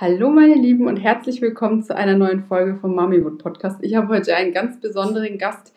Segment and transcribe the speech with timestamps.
[0.00, 3.80] Hallo meine Lieben und herzlich willkommen zu einer neuen Folge vom Mamiwood Podcast.
[3.82, 5.74] Ich habe heute einen ganz besonderen Gast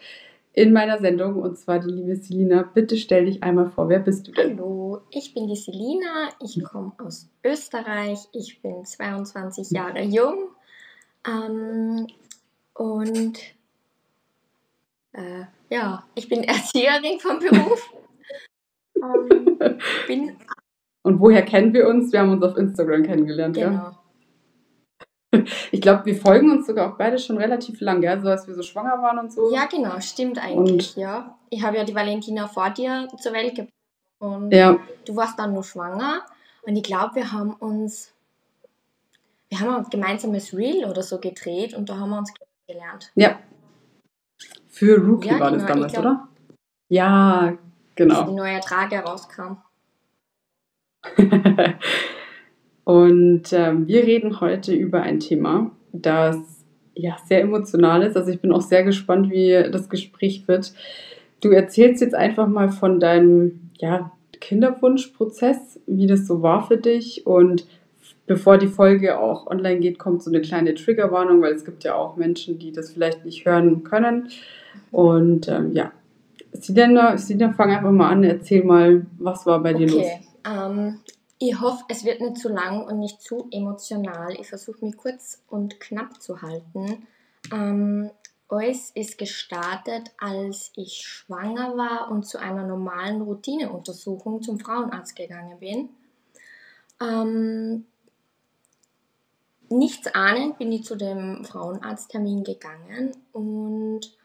[0.54, 2.62] in meiner Sendung und zwar die liebe Selina.
[2.62, 4.60] Bitte stell dich einmal vor, wer bist du denn?
[4.60, 10.50] Hallo, ich bin die Selina, ich komme aus Österreich, ich bin 22 Jahre jung
[11.28, 12.06] ähm,
[12.76, 13.40] und
[15.14, 17.92] äh, ja, ich bin Erzieherin vom Beruf.
[18.98, 19.48] ähm,
[20.06, 20.38] bin
[21.02, 22.14] und woher kennen wir uns?
[22.14, 23.72] Wir haben uns auf Instagram kennengelernt, genau.
[23.72, 24.01] ja?
[25.72, 28.20] Ich glaube, wir folgen uns sogar auch beide schon relativ lang, ja?
[28.20, 29.54] so als wir so schwanger waren und so.
[29.54, 31.38] Ja, genau, stimmt eigentlich, und ja.
[31.50, 33.74] Ich habe ja die Valentina vor dir zur Welt gebracht
[34.20, 34.78] und ja.
[35.06, 36.22] du warst dann nur schwanger
[36.64, 38.14] und ich glaube, wir haben uns,
[39.50, 42.32] wir haben ein gemeinsames Reel oder so gedreht und da haben wir uns
[42.68, 43.12] kennengelernt.
[43.16, 43.40] Ja.
[44.68, 46.28] Für Rookie ja, war genau, das damals, glaub, oder?
[46.90, 47.58] Ja,
[47.96, 48.20] genau.
[48.20, 49.58] Als die neue Trage rauskam.
[52.84, 56.38] Und ähm, wir reden heute über ein Thema, das
[56.96, 58.18] ja sehr emotional ist.
[58.18, 60.74] Also ich bin auch sehr gespannt, wie das Gespräch wird.
[61.42, 67.26] Du erzählst jetzt einfach mal von deinem ja, Kinderwunschprozess, wie das so war für dich.
[67.26, 67.66] Und
[68.28, 71.96] bevor die Folge auch online geht, kommt so eine kleine Triggerwarnung, weil es gibt ja
[71.96, 74.30] auch Menschen, die das vielleicht nicht hören können.
[74.92, 75.92] Und ähm, ja,
[76.54, 79.96] Sidena, Sidena, fang einfach mal an, erzähl mal, was war bei dir okay.
[79.96, 80.32] los?
[80.46, 80.98] Ähm,
[81.44, 84.34] ich hoffe, es wird nicht zu lang und nicht zu emotional.
[84.40, 87.08] Ich versuche mich kurz und knapp zu halten.
[87.52, 88.12] Ähm,
[88.48, 95.58] alles ist gestartet, als ich schwanger war und zu einer normalen Routineuntersuchung zum Frauenarzt gegangen
[95.58, 95.90] bin.
[97.02, 97.86] Ähm,
[99.70, 104.16] nichts ahnend bin ich zu dem Frauenarzttermin gegangen und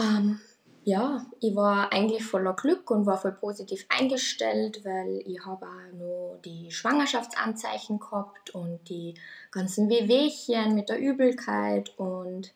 [0.00, 0.40] ähm,
[0.88, 5.92] ja, ich war eigentlich voller Glück und war voll positiv eingestellt, weil ich habe auch
[5.92, 9.12] nur die Schwangerschaftsanzeichen gehabt und die
[9.50, 12.54] ganzen Wehwehchen mit der Übelkeit und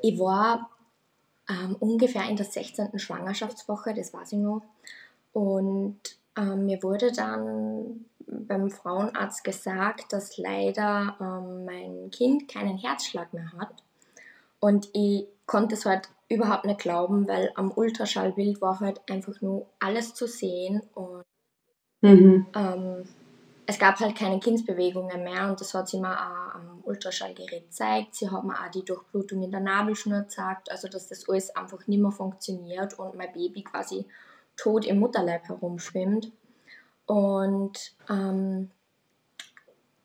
[0.00, 0.70] ich war
[1.50, 2.98] ähm, ungefähr in der 16.
[2.98, 4.62] Schwangerschaftswoche, das weiß ich noch.
[5.34, 6.00] Und
[6.38, 13.52] ähm, mir wurde dann beim Frauenarzt gesagt, dass leider ähm, mein Kind keinen Herzschlag mehr
[13.58, 13.74] hat.
[14.58, 19.66] Und ich konnte es halt überhaupt nicht glauben, weil am Ultraschallbild war halt einfach nur
[19.78, 21.24] alles zu sehen und
[22.02, 22.46] mhm.
[22.54, 23.04] ähm,
[23.66, 28.14] es gab halt keine Kindsbewegungen mehr und das hat sie mir auch am Ultraschallgerät gezeigt.
[28.14, 31.86] Sie hat mir auch die Durchblutung in der Nabelschnur gezeigt, also dass das alles einfach
[31.86, 34.06] nicht mehr funktioniert und mein Baby quasi
[34.56, 36.32] tot im Mutterleib herumschwimmt.
[37.04, 38.70] Und ähm,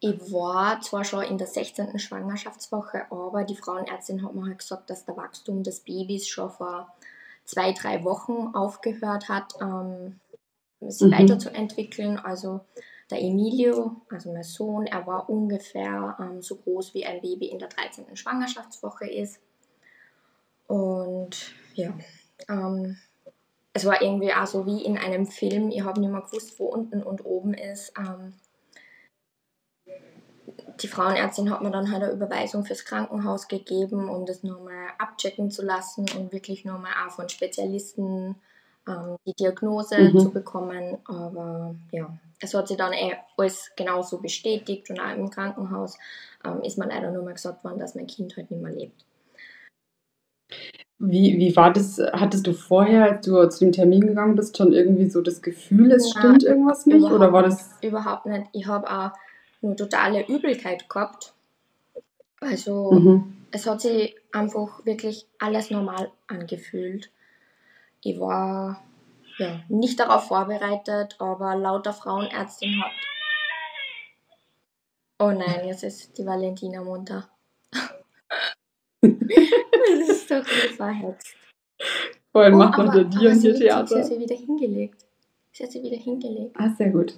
[0.04, 1.98] ich war zwar schon in der 16.
[1.98, 6.94] Schwangerschaftswoche, aber die Frauenärztin hat mir halt gesagt, dass der Wachstum des Babys schon vor
[7.46, 10.20] zwei, drei Wochen aufgehört hat, ähm,
[10.82, 11.18] sich mhm.
[11.18, 12.20] weiterzuentwickeln.
[12.20, 12.60] Also
[13.10, 17.60] der Emilio, also mein Sohn, er war ungefähr ähm, so groß wie ein Baby in
[17.60, 18.18] der 13.
[18.18, 19.40] Schwangerschaftswoche ist.
[20.68, 21.94] Und ja,
[22.50, 22.98] ähm,
[23.72, 25.70] es war irgendwie auch so wie in einem Film.
[25.70, 27.94] Ich habe nicht mehr gewusst, wo unten und oben ist.
[27.98, 28.34] Ähm,
[30.82, 35.52] die Frauenärztin hat mir dann halt eine Überweisung fürs Krankenhaus gegeben, um das nochmal abchecken
[35.52, 38.36] zu lassen und wirklich nochmal auch von Spezialisten
[38.88, 40.20] ähm, die Diagnose mhm.
[40.20, 40.98] zu bekommen.
[41.06, 45.98] Aber ja, es hat sich dann eh alles genauso bestätigt und auch im Krankenhaus
[46.46, 49.06] ähm, ist mir leider nur mal gesagt worden, dass mein Kind halt nicht mehr lebt.
[51.00, 52.00] Wie, wie war das?
[52.14, 55.92] Hattest du vorher, als du zu dem Termin gegangen bist, schon irgendwie so das Gefühl,
[55.92, 57.04] es ja, stimmt irgendwas nicht?
[57.04, 57.72] Oder war das?
[57.82, 58.48] Überhaupt nicht.
[58.54, 59.12] Ich habe auch
[59.64, 61.34] eine totale Übelkeit gehabt.
[62.40, 63.38] Also mhm.
[63.52, 67.10] es hat sich einfach wirklich alles normal angefühlt.
[68.02, 68.84] Ich war
[69.38, 72.92] ja, nicht darauf vorbereitet, aber laut der Frauenärztin hat.
[75.20, 77.30] Oh nein, jetzt ist die Valentina munter.
[79.02, 81.36] das ist doch verhetzt.
[82.32, 83.88] Vor allem oh, macht man dir und hier Theater.
[83.88, 85.06] Sie hat sie wieder hingelegt.
[85.52, 86.56] Sie hat sie wieder hingelegt.
[86.60, 87.16] Ah, sehr gut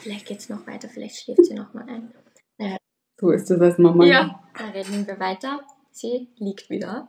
[0.00, 2.12] vielleicht geht es noch weiter, vielleicht schläft sie noch mal ein.
[2.58, 2.76] Naja.
[3.20, 4.04] So ist es als Mama.
[4.04, 5.60] Ja, dann reden wir weiter.
[5.90, 7.08] Sie liegt wieder.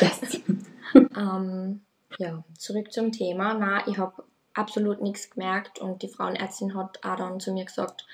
[0.00, 0.40] Yes.
[0.94, 1.84] ähm,
[2.18, 3.54] ja, zurück zum Thema.
[3.54, 8.06] Na, ich habe absolut nichts gemerkt und die Frauenärztin hat auch dann zu mir gesagt,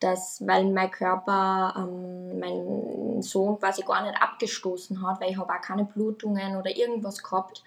[0.00, 5.52] dass, weil mein Körper ähm, meinen Sohn quasi gar nicht abgestoßen hat, weil ich habe
[5.52, 7.62] auch keine Blutungen oder irgendwas gehabt,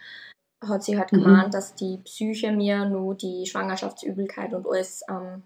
[0.62, 1.24] hat sie halt mhm.
[1.24, 5.44] gemeint, dass die Psyche mir nur die Schwangerschaftsübelkeit und alles ähm,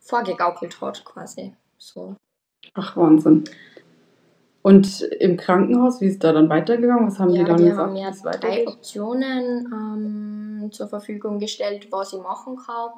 [0.00, 1.54] vorgegaukelt hat, quasi.
[1.78, 2.16] So.
[2.74, 3.44] Ach, Wahnsinn.
[4.62, 7.08] Und im Krankenhaus, wie ist da dann weitergegangen?
[7.08, 7.80] Was haben ja, die dann die gesagt?
[7.80, 12.90] haben mir drei Optionen ähm, zur Verfügung gestellt, was ich machen kann.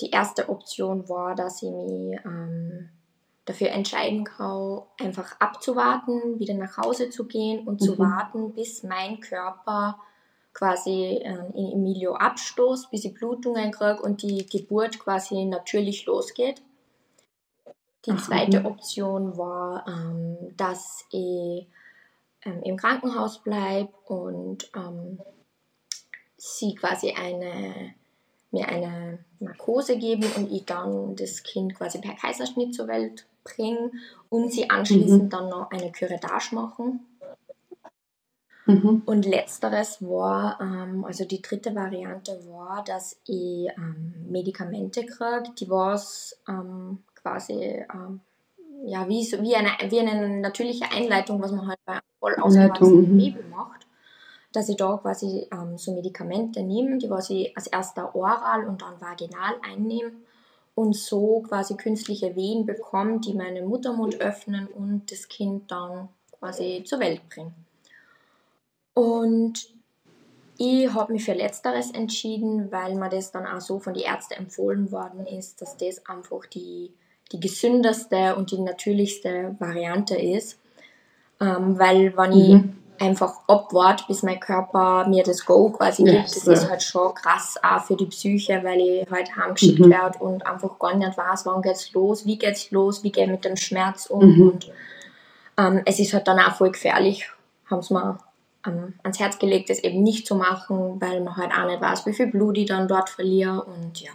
[0.00, 2.88] Die erste Option war, dass ich mich ähm,
[3.44, 7.84] dafür entscheiden kann, einfach abzuwarten, wieder nach Hause zu gehen und mhm.
[7.84, 9.98] zu warten, bis mein Körper
[10.54, 16.62] quasi äh, in Emilio abstoßt, bis ich Blutungen kriege und die Geburt quasi natürlich losgeht.
[18.06, 18.66] Die zweite okay.
[18.66, 21.66] Option war, ähm, dass ich
[22.44, 25.18] ähm, im Krankenhaus bleibe und ähm,
[26.36, 27.94] sie quasi eine,
[28.50, 33.90] mir eine Narkose geben und ich dann das Kind quasi per Kaiserschnitt zur Welt bringe
[34.28, 35.30] und sie anschließend mhm.
[35.30, 37.00] dann noch eine Curettage machen.
[38.66, 39.02] Mhm.
[39.04, 45.68] Und letzteres war, ähm, also die dritte Variante war, dass ich ähm, Medikamente kriege, die
[45.68, 48.20] was ähm, quasi ähm,
[48.86, 53.12] ja, wie, so, wie, eine, wie eine natürliche Einleitung, was man halt bei voll ausgewachsenen
[53.12, 53.18] mhm.
[53.18, 53.86] Baby macht,
[54.52, 58.82] dass ich da quasi ähm, so Medikamente nehme, die was ich als erster oral und
[58.82, 60.12] dann vaginal einnehme
[60.74, 66.08] und so quasi künstliche Wehen bekomme, die meinen Muttermund öffnen und das Kind dann
[66.38, 67.54] quasi zur Welt bringen.
[68.94, 69.74] Und
[70.56, 74.34] ich habe mich für Letzteres entschieden, weil mir das dann auch so von den Ärzten
[74.34, 76.92] empfohlen worden ist, dass das einfach die,
[77.32, 80.58] die gesündeste und die natürlichste Variante ist.
[81.40, 82.76] Ähm, weil wenn mhm.
[82.98, 86.82] ich einfach abwarte, bis mein Körper mir das Go quasi gibt, yes, das ist halt
[86.84, 89.90] schon krass auch für die Psyche, weil ich halt heimgeschickt mhm.
[89.90, 93.30] werde und einfach gar nicht weiß, wann geht's los, wie geht's los, wie gehe ich
[93.30, 94.36] mit dem Schmerz um.
[94.36, 94.48] Mhm.
[94.48, 94.72] Und
[95.58, 97.28] ähm, es ist halt dann auch voll gefährlich,
[97.68, 98.18] haben sie mir
[98.66, 102.06] ähm, ans Herz gelegt, das eben nicht zu machen, weil man halt auch nicht weiß,
[102.06, 104.12] wie viel Blut ich dann dort verliere und ja.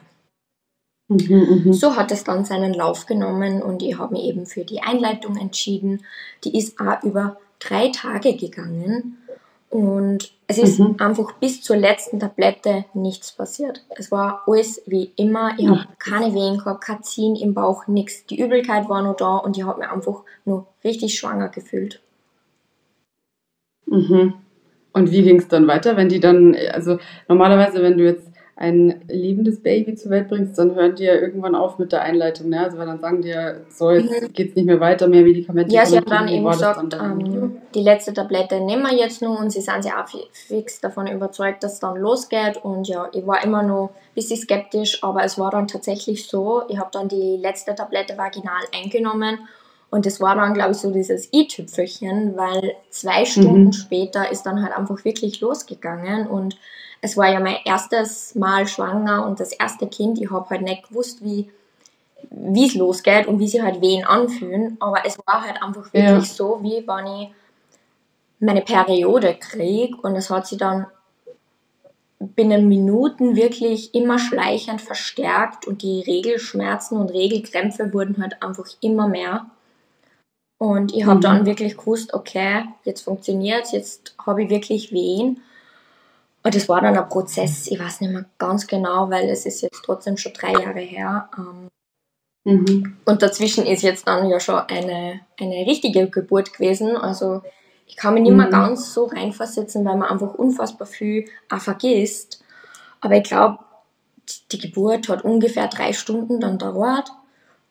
[1.09, 1.73] Mhm, mh.
[1.73, 5.37] So hat es dann seinen Lauf genommen und ich habe mich eben für die Einleitung
[5.37, 6.05] entschieden.
[6.43, 9.17] Die ist auch über drei Tage gegangen
[9.69, 10.95] und es ist mhm.
[10.99, 13.85] einfach bis zur letzten Tablette nichts passiert.
[13.89, 15.51] Es war alles wie immer.
[15.57, 18.25] Ich habe keine Wehen gehabt, kein Ziehen im Bauch, nichts.
[18.25, 22.01] Die Übelkeit war noch da und ich habe mich einfach nur richtig schwanger gefühlt.
[23.89, 24.33] Mhm.
[24.93, 26.97] Und wie ging es dann weiter, wenn die dann, also
[27.27, 31.55] normalerweise, wenn du jetzt ein lebendes Baby zur Welt bringst, dann hören die ja irgendwann
[31.55, 32.59] auf mit der Einleitung, ne?
[32.59, 34.27] Also weil dann sagen die ja, so, jetzt mhm.
[34.35, 35.73] es nicht mehr weiter, mehr Medikamente.
[35.73, 39.39] Ja, sie haben dann eben gesagt, dann ähm, die letzte Tablette nehmen wir jetzt nur
[39.39, 43.25] und sie sind ja auch fix davon überzeugt, dass es dann losgeht und ja, ich
[43.25, 47.07] war immer noch ein bisschen skeptisch, aber es war dann tatsächlich so, ich habe dann
[47.07, 49.39] die letzte Tablette vaginal eingenommen
[49.91, 53.73] und das war dann, glaube ich, so dieses i-Tüpfelchen, weil zwei Stunden mhm.
[53.73, 56.57] später ist dann halt einfach wirklich losgegangen und
[57.01, 60.19] es war ja mein erstes Mal schwanger und das erste Kind.
[60.21, 61.49] Ich habe halt nicht gewusst, wie
[62.31, 65.95] wie es losgeht und wie sich halt Wehen anfühlen, aber es war halt einfach wirklich
[65.95, 66.21] ja.
[66.21, 67.29] so, wie wenn ich
[68.39, 70.87] meine Periode kriege und es hat sich dann
[72.19, 79.07] binnen Minuten wirklich immer schleichend verstärkt und die Regelschmerzen und Regelkrämpfe wurden halt einfach immer
[79.07, 79.45] mehr.
[80.59, 81.21] Und ich habe mhm.
[81.21, 85.41] dann wirklich gewusst, okay, jetzt funktioniert jetzt habe ich wirklich Wehen.
[86.43, 89.61] Und das war dann ein Prozess, ich weiß nicht mehr ganz genau, weil es ist
[89.61, 91.29] jetzt trotzdem schon drei Jahre her.
[91.37, 91.69] Ähm,
[92.43, 92.97] mhm.
[93.05, 96.97] Und dazwischen ist jetzt dann ja schon eine, eine richtige Geburt gewesen.
[96.97, 97.41] Also
[97.87, 98.51] ich kann mich nicht mehr mhm.
[98.51, 102.43] ganz so reinversetzen, weil man einfach unfassbar viel auch vergisst.
[102.99, 103.59] Aber ich glaube,
[104.51, 107.09] die Geburt hat ungefähr drei Stunden dann dauert.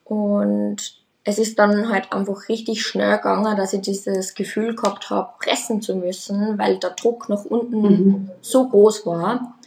[0.04, 0.97] Und
[1.28, 5.82] es ist dann halt einfach richtig schnell gegangen, dass ich dieses Gefühl gehabt habe, pressen
[5.82, 8.30] zu müssen, weil der Druck nach unten mhm.
[8.40, 9.58] so groß war.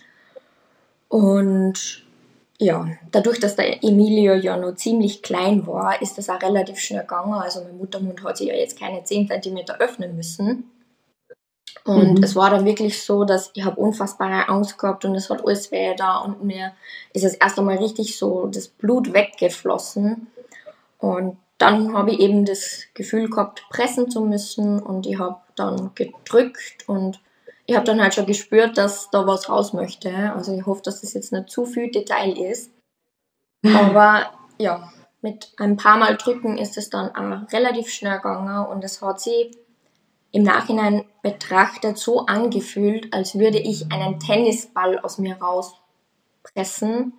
[1.08, 2.03] Und
[2.58, 7.01] ja, dadurch, dass der Emilio ja noch ziemlich klein war, ist das auch relativ schnell
[7.01, 7.34] gegangen.
[7.34, 10.63] Also mein Muttermund hat sich ja jetzt keine 10 cm öffnen müssen.
[11.84, 12.24] Und mhm.
[12.24, 15.72] es war dann wirklich so, dass ich habe unfassbare Angst gehabt und es hat alles
[15.72, 16.74] weh da und mir
[17.13, 20.25] ist es erst einmal richtig so das Blut weggeflossen.
[20.98, 25.91] Und dann habe ich eben das Gefühl gehabt, pressen zu müssen und ich habe dann
[25.96, 27.22] gedrückt und
[27.65, 30.12] ich habe dann halt schon gespürt, dass da was raus möchte.
[30.34, 32.72] Also ich hoffe, dass das jetzt nicht zu viel Detail ist.
[33.65, 34.91] Aber ja,
[35.22, 39.22] mit ein paar Mal drücken ist es dann auch relativ schnell gegangen und es hat
[39.22, 39.51] sich
[40.32, 47.13] im Nachhinein betrachtet so angefühlt, als würde ich einen Tennisball aus mir rauspressen.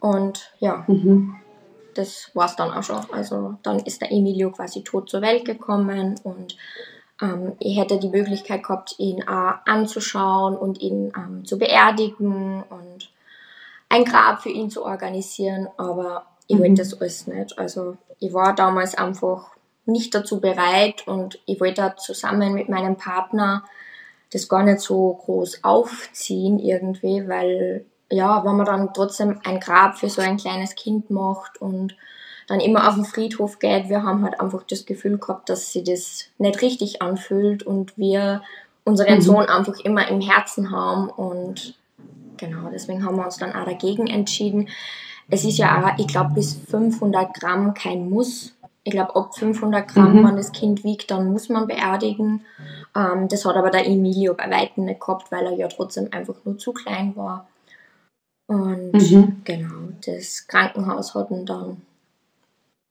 [0.00, 1.36] Und ja, mhm.
[1.94, 3.04] Das war es dann auch schon.
[3.12, 6.56] Also dann ist der Emilio quasi tot zur Welt gekommen und
[7.20, 13.10] ähm, ich hätte die Möglichkeit gehabt, ihn auch anzuschauen und ihn ähm, zu beerdigen und
[13.88, 16.60] ein Grab für ihn zu organisieren, aber ich mhm.
[16.60, 17.58] wollte das alles nicht.
[17.58, 19.50] Also ich war damals einfach
[19.86, 23.64] nicht dazu bereit und ich wollte zusammen mit meinem Partner
[24.32, 29.98] das gar nicht so groß aufziehen irgendwie, weil ja, wenn man dann trotzdem ein Grab
[29.98, 31.96] für so ein kleines Kind macht und
[32.46, 35.82] dann immer auf den Friedhof geht, wir haben halt einfach das Gefühl gehabt, dass sie
[35.82, 38.42] das nicht richtig anfühlt und wir
[38.84, 39.22] unseren mhm.
[39.22, 41.74] Sohn einfach immer im Herzen haben und
[42.36, 44.68] genau, deswegen haben wir uns dann auch dagegen entschieden.
[45.30, 48.54] Es ist ja auch, ich glaube, bis 500 Gramm kein Muss.
[48.82, 50.28] Ich glaube, ab 500 Gramm, mhm.
[50.28, 52.44] wenn das Kind wiegt, dann muss man beerdigen.
[52.94, 56.34] Ähm, das hat aber der Emilio bei Weitem nicht gehabt, weil er ja trotzdem einfach
[56.44, 57.46] nur zu klein war.
[58.46, 59.40] Und mhm.
[59.44, 61.82] genau, das Krankenhaus hat ihn dann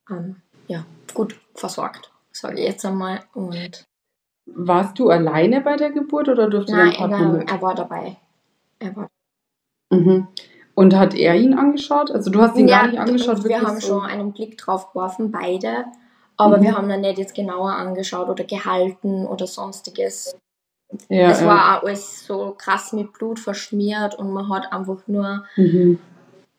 [0.10, 3.22] ähm, ja, gut versorgt, sage ich jetzt einmal.
[3.33, 3.86] Und
[4.45, 7.51] Warst du alleine bei der Geburt oder durfte Nein, dein Partner mit?
[7.51, 8.17] er war dabei.
[8.79, 9.10] Er war
[9.89, 10.27] mhm.
[10.75, 12.12] Und hat er ihn angeschaut?
[12.12, 13.43] Also du hast ihn ja, gar nicht angeschaut?
[13.43, 13.88] Wir haben so?
[13.88, 15.86] schon einen Blick drauf geworfen, beide.
[16.36, 16.63] Aber mhm.
[16.63, 20.36] wir haben dann nicht jetzt genauer angeschaut oder gehalten oder sonstiges.
[21.09, 21.77] Ja, es war ja.
[21.77, 26.00] auch alles so krass mit Blut verschmiert und man hat einfach nur mhm.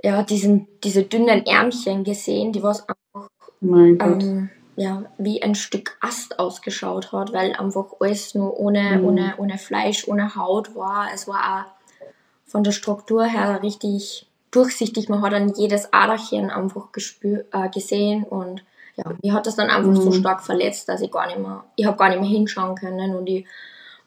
[0.02, 3.30] ja, diesen, diese dünnen Ärmchen gesehen, die was einfach
[3.62, 9.04] ähm, ja, wie ein Stück Ast ausgeschaut hat, weil einfach alles nur ohne, mhm.
[9.04, 11.08] ohne, ohne Fleisch, ohne Haut war.
[11.14, 12.10] Es war auch
[12.46, 15.08] von der Struktur her richtig durchsichtig.
[15.08, 18.64] Man hat dann jedes Aderchen einfach gespür, äh, gesehen und
[18.96, 19.96] ja, mich hat das dann einfach mhm.
[19.96, 23.16] so stark verletzt, dass ich gar nicht mehr, ich habe gar nicht mehr hinschauen können
[23.16, 23.46] und ich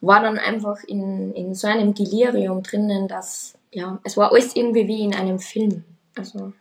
[0.01, 4.87] war dann einfach in, in so einem Delirium drinnen, dass, ja, es war alles irgendwie
[4.87, 5.83] wie in einem Film.
[6.15, 6.53] Also.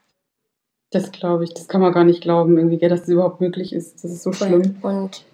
[0.91, 4.03] Das glaube ich, das kann man gar nicht glauben, irgendwie, dass das überhaupt möglich ist.
[4.03, 4.77] Das ist so schlimm.
[4.83, 5.25] Und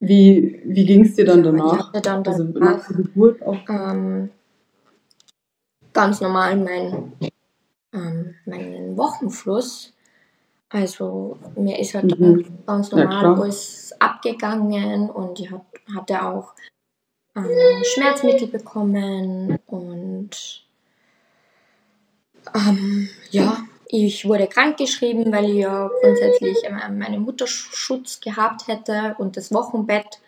[0.00, 1.92] wie, wie ging es dir dann danach?
[1.94, 3.58] Ich dann also nach der Geburt auch.
[3.68, 4.30] Ähm,
[5.92, 7.12] ganz normal mein,
[7.94, 9.94] ähm, meinen Wochenfluss.
[10.68, 12.44] Also mir ist halt mhm.
[12.66, 15.50] ganz normal ja, alles abgegangen und ich
[15.94, 16.52] hatte auch
[17.36, 20.64] ähm, Schmerzmittel bekommen und
[22.54, 29.36] ähm, ja, ich wurde krankgeschrieben, weil ich ja grundsätzlich ähm, meinen Mutterschutz gehabt hätte und
[29.36, 30.20] das Wochenbett.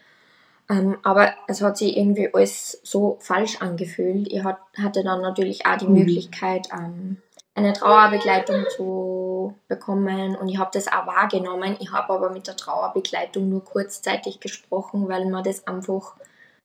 [0.70, 4.30] Ähm, aber es hat sich irgendwie alles so falsch angefühlt.
[4.30, 5.94] Ich hat, hatte dann natürlich auch die mhm.
[5.94, 7.16] Möglichkeit, ähm,
[7.54, 11.76] eine Trauerbegleitung zu bekommen und ich habe das auch wahrgenommen.
[11.80, 16.14] Ich habe aber mit der Trauerbegleitung nur kurzzeitig gesprochen, weil man das einfach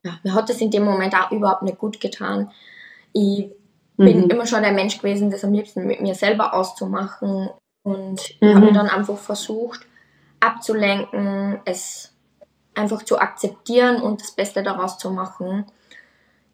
[0.03, 2.51] ja, mir hat das in dem Moment auch überhaupt nicht gut getan.
[3.13, 3.49] Ich
[3.97, 4.29] bin mhm.
[4.29, 7.49] immer schon ein Mensch gewesen, das am liebsten mit mir selber auszumachen.
[7.83, 8.55] Und mhm.
[8.55, 9.85] habe dann einfach versucht,
[10.39, 12.13] abzulenken, es
[12.75, 15.65] einfach zu akzeptieren und das Beste daraus zu machen.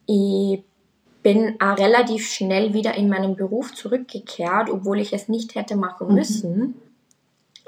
[0.06, 0.63] Ich
[1.22, 6.08] bin auch relativ schnell wieder in meinen Beruf zurückgekehrt, obwohl ich es nicht hätte machen
[6.10, 6.13] mhm.
[6.15, 6.58] müssen.
[6.60, 6.75] Mhm.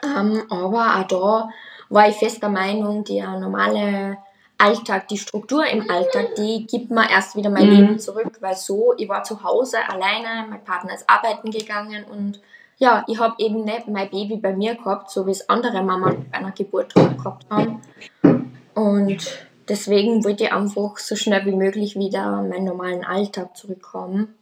[0.03, 1.49] Ähm, aber auch da
[1.89, 4.17] war ich fest der Meinung, die normale
[4.61, 7.75] Alltag, die Struktur im Alltag, die gibt mir erst wieder mein mhm.
[7.75, 12.39] Leben zurück, weil so, ich war zu Hause alleine, mein Partner ist arbeiten gegangen und
[12.77, 16.15] ja, ich habe eben nicht mein Baby bei mir gehabt, so wie es andere Mama
[16.31, 17.81] bei einer Geburt gehabt haben.
[18.73, 24.33] Und deswegen wollte ich einfach so schnell wie möglich wieder meinen normalen Alltag zurückkommen.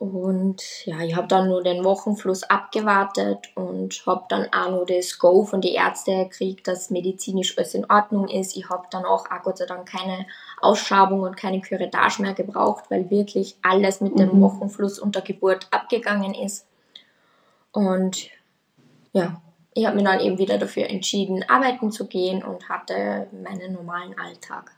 [0.00, 5.18] Und ja, ich habe dann nur den Wochenfluss abgewartet und habe dann auch nur das
[5.18, 8.56] Go von den Ärzten gekriegt, dass medizinisch alles in Ordnung ist.
[8.56, 10.24] Ich habe dann auch, auch Gott sei Dank keine
[10.62, 14.40] Ausschabung und keine Curettage mehr gebraucht, weil wirklich alles mit dem mhm.
[14.40, 16.66] Wochenfluss und der Geburt abgegangen ist.
[17.70, 18.30] Und
[19.12, 19.42] ja,
[19.74, 24.18] ich habe mich dann eben wieder dafür entschieden, arbeiten zu gehen und hatte meinen normalen
[24.18, 24.72] Alltag.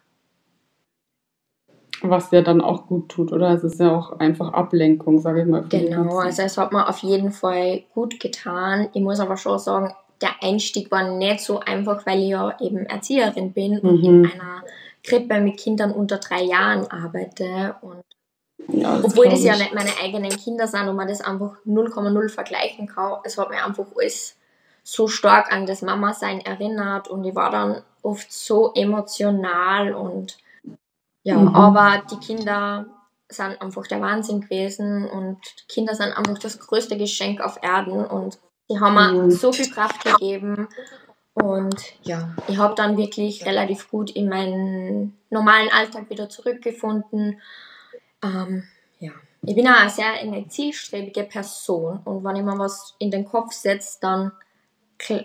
[2.03, 3.51] Was ja dann auch gut tut, oder?
[3.51, 5.65] Es ist ja auch einfach Ablenkung, sage ich mal.
[5.69, 8.89] Genau, also es hat mir auf jeden Fall gut getan.
[8.93, 12.87] Ich muss aber schon sagen, der Einstieg war nicht so einfach, weil ich ja eben
[12.87, 13.89] Erzieherin bin mhm.
[13.89, 14.63] und in einer
[15.03, 17.77] Krippe mit Kindern unter drei Jahren arbeite.
[17.83, 18.05] Und
[18.69, 22.29] ja, das obwohl das ja nicht meine eigenen Kinder sind und man das einfach 0,0
[22.29, 24.37] vergleichen kann, es hat mir einfach alles
[24.85, 30.39] so stark an das Mama-Sein erinnert und ich war dann oft so emotional und
[31.23, 31.55] ja, mhm.
[31.55, 32.87] aber die Kinder
[33.29, 35.38] sind einfach der Wahnsinn gewesen und
[35.69, 38.38] Kinder sind einfach das größte Geschenk auf Erden und
[38.71, 39.31] die haben mir mhm.
[39.31, 40.69] so viel Kraft gegeben.
[41.35, 47.41] Und ja, ich habe dann wirklich relativ gut in meinen normalen Alltag wieder zurückgefunden.
[48.23, 48.64] Ähm,
[48.99, 49.12] ja,
[49.43, 53.25] ich bin auch eine sehr eine zielstrebige Person und wenn ich mir was in den
[53.25, 54.33] Kopf setze, dann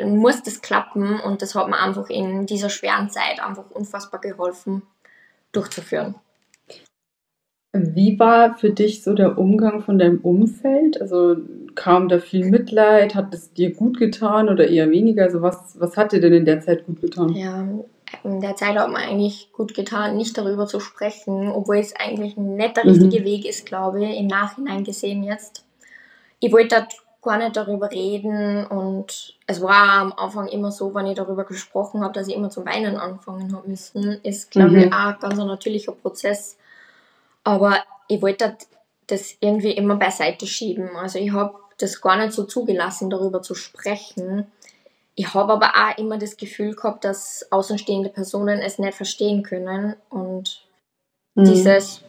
[0.02, 4.82] muss das klappen und das hat mir einfach in dieser schweren Zeit einfach unfassbar geholfen
[5.52, 6.16] durchzuführen.
[7.74, 11.00] Wie war für dich so der Umgang von deinem Umfeld?
[11.02, 11.36] Also
[11.76, 13.14] kam da viel Mitleid?
[13.14, 15.24] Hat es dir gut getan oder eher weniger?
[15.24, 17.34] Also was, was hat dir denn in der Zeit gut getan?
[17.36, 17.68] Ja,
[18.24, 22.38] in der Zeit hat mir eigentlich gut getan, nicht darüber zu sprechen, obwohl es eigentlich
[22.38, 23.26] nicht der richtige mhm.
[23.26, 25.66] Weg ist, glaube ich, im Nachhinein gesehen jetzt.
[26.40, 26.88] Ich wollte
[27.28, 32.02] gar nicht darüber reden und es war am Anfang immer so, wenn ich darüber gesprochen
[32.02, 34.20] habe, dass ich immer zum Weinen anfangen habe müssen.
[34.24, 34.78] Ist, glaube mhm.
[34.78, 36.58] ich, auch ein ganz natürlicher Prozess.
[37.44, 38.58] Aber ich wollte
[39.08, 40.96] das irgendwie immer beiseite schieben.
[40.96, 44.48] Also ich habe das gar nicht so zugelassen, darüber zu sprechen.
[45.16, 49.96] Ich habe aber auch immer das Gefühl gehabt, dass außenstehende Personen es nicht verstehen können
[50.10, 50.66] und
[51.36, 51.44] mhm.
[51.44, 52.02] dieses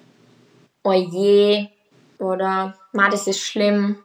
[0.85, 1.71] Oje
[2.21, 3.97] oder Ma, das ist schlimm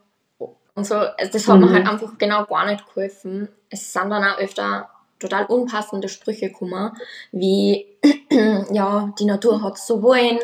[0.76, 1.66] und so, also das hat mhm.
[1.66, 3.50] mir halt einfach genau gar nicht geholfen.
[3.70, 4.90] Es sind dann auch öfter
[5.20, 6.92] total unpassende Sprüche gekommen,
[7.32, 7.86] wie
[8.72, 10.40] ja, die Natur hat so wollen,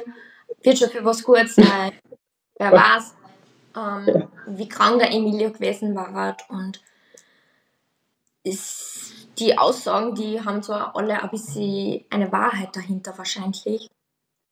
[0.64, 1.92] wird schon für was gut sein,
[2.58, 3.16] wer weiß,
[3.76, 6.82] ähm, wie krank der Emilio gewesen war und
[8.44, 13.90] ist, die Aussagen, die haben zwar alle ein bisschen eine Wahrheit dahinter wahrscheinlich.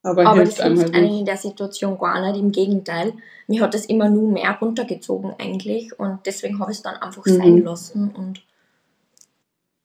[0.08, 3.14] Aber, aber das hilft halt einem in der Situation gar nicht, im Gegenteil.
[3.48, 7.26] Mir hat das immer nur mehr runtergezogen eigentlich und deswegen habe ich es dann einfach
[7.26, 7.38] mhm.
[7.38, 8.42] sein lassen und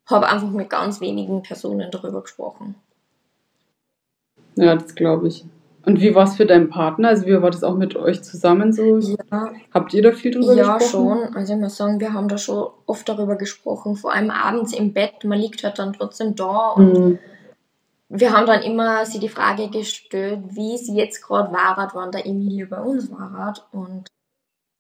[0.06, 2.76] habe einfach mit ganz wenigen Personen darüber gesprochen.
[4.54, 5.44] Ja, das glaube ich.
[5.84, 7.08] Und wie war es für deinen Partner?
[7.08, 8.98] Also wie war das auch mit euch zusammen so?
[8.98, 9.50] Ja.
[9.74, 11.18] Habt ihr da viel drüber ja, gesprochen?
[11.18, 11.36] Ja, schon.
[11.36, 13.96] Also ich muss sagen, wir haben da schon oft darüber gesprochen.
[13.96, 15.24] Vor allem abends im Bett.
[15.24, 17.18] Man liegt halt dann trotzdem da und mhm.
[18.14, 22.26] Wir haben dann immer sie die Frage gestellt, wie sie jetzt gerade war, wann der
[22.26, 23.54] Emilio bei uns war.
[23.72, 24.08] Und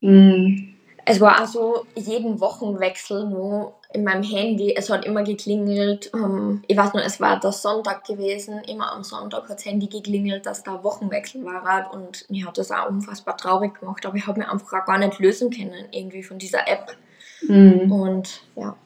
[0.02, 0.74] mhm.
[1.06, 6.10] es war also jeden Wochenwechsel nur in meinem Handy, es hat immer geklingelt.
[6.14, 8.60] Ähm, ich weiß nur, es war der Sonntag gewesen.
[8.64, 11.92] Immer am Sonntag hat das Handy geklingelt, dass da Wochenwechsel war.
[11.94, 14.04] Und mir hat das auch unfassbar traurig gemacht.
[14.04, 16.96] Aber ich habe mir einfach gar nicht lösen können, irgendwie von dieser App.
[17.48, 17.90] Mhm.
[17.90, 18.76] Und ja,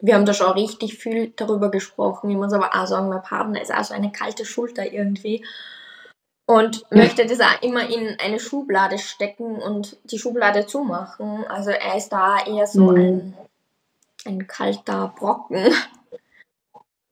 [0.00, 2.30] wir haben da schon richtig viel darüber gesprochen.
[2.30, 5.44] Ich muss aber auch sagen, mein Partner ist auch so eine kalte Schulter irgendwie.
[6.46, 11.44] Und möchte das auch immer in eine Schublade stecken und die Schublade zumachen.
[11.46, 12.96] Also er ist da eher so mhm.
[12.96, 13.36] ein
[14.24, 15.56] ein kalter Brocken.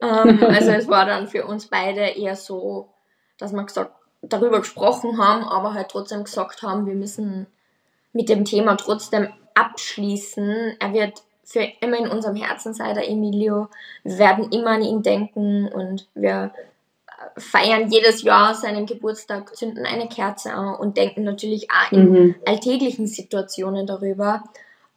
[0.02, 2.88] ähm, also es war dann für uns beide eher so,
[3.38, 7.46] dass wir gesagt, darüber gesprochen haben, aber halt trotzdem gesagt haben, wir müssen
[8.12, 10.76] mit dem Thema trotzdem abschließen.
[10.80, 13.68] Er wird für immer in unserem Herzen sein, der Emilio.
[14.04, 16.52] Wir werden immer an ihn denken und wir
[17.38, 22.34] feiern jedes Jahr seinen Geburtstag, zünden eine Kerze an und denken natürlich auch in mhm.
[22.46, 24.44] alltäglichen Situationen darüber.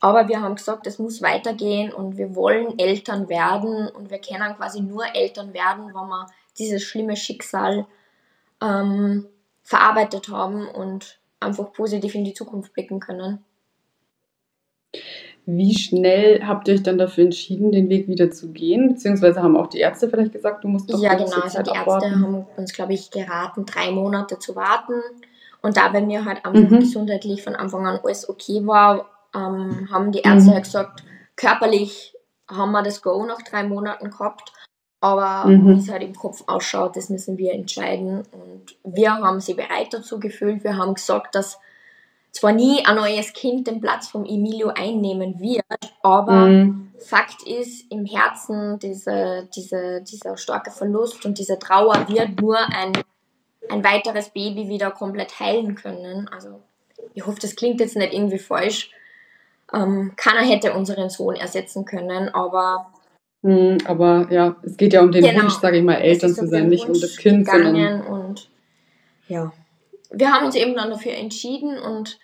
[0.02, 4.56] Aber wir haben gesagt, es muss weitergehen und wir wollen Eltern werden und wir können
[4.58, 7.86] quasi nur Eltern werden, wenn wir dieses schlimme Schicksal
[8.62, 9.26] ähm,
[9.64, 13.46] verarbeitet haben und einfach positiv in die Zukunft blicken können.
[15.54, 18.88] Wie schnell habt ihr euch dann dafür entschieden, den Weg wieder zu gehen?
[18.88, 21.42] Beziehungsweise haben auch die Ärzte vielleicht gesagt, du musst doch Ja, genau.
[21.42, 22.06] Also die abwarten.
[22.06, 24.94] Ärzte haben uns, glaube ich, geraten, drei Monate zu warten.
[25.62, 26.80] Und da bei mir halt einfach mhm.
[26.80, 30.54] gesundheitlich von Anfang an alles okay war, ähm, haben die Ärzte mhm.
[30.54, 31.04] halt gesagt,
[31.36, 32.16] körperlich
[32.50, 34.52] haben wir das Go nach drei Monaten gehabt,
[35.00, 35.68] aber mhm.
[35.68, 38.24] wie es halt im Kopf ausschaut, das müssen wir entscheiden.
[38.32, 40.64] Und wir haben sie bereit dazu gefühlt.
[40.64, 41.60] Wir haben gesagt, dass
[42.32, 45.66] zwar nie ein neues Kind den Platz vom Emilio einnehmen wird,
[46.02, 46.92] aber mhm.
[47.00, 52.94] Fakt ist, im Herzen diese, diese, dieser starke Verlust und diese Trauer wird nur ein,
[53.70, 56.30] ein weiteres Baby wieder komplett heilen können.
[56.30, 56.62] Also
[57.14, 58.92] ich hoffe, das klingt jetzt nicht irgendwie falsch,
[59.74, 62.92] ähm, keiner hätte unseren Sohn ersetzen können, aber.
[63.42, 66.48] Mhm, aber ja, es geht ja um den genau, Wunsch, sage ich mal, Eltern zu
[66.48, 67.48] sein, nicht um das Kind.
[67.48, 68.50] Sondern und
[69.28, 69.52] ja,
[70.12, 72.20] wir haben uns eben dann dafür entschieden und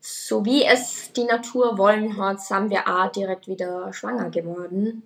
[0.00, 5.02] so wie es die Natur wollen hat, sind wir auch direkt wieder schwanger geworden.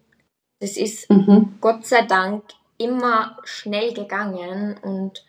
[0.59, 1.57] Das ist mhm.
[1.61, 2.45] Gott sei Dank
[2.77, 5.25] immer schnell gegangen und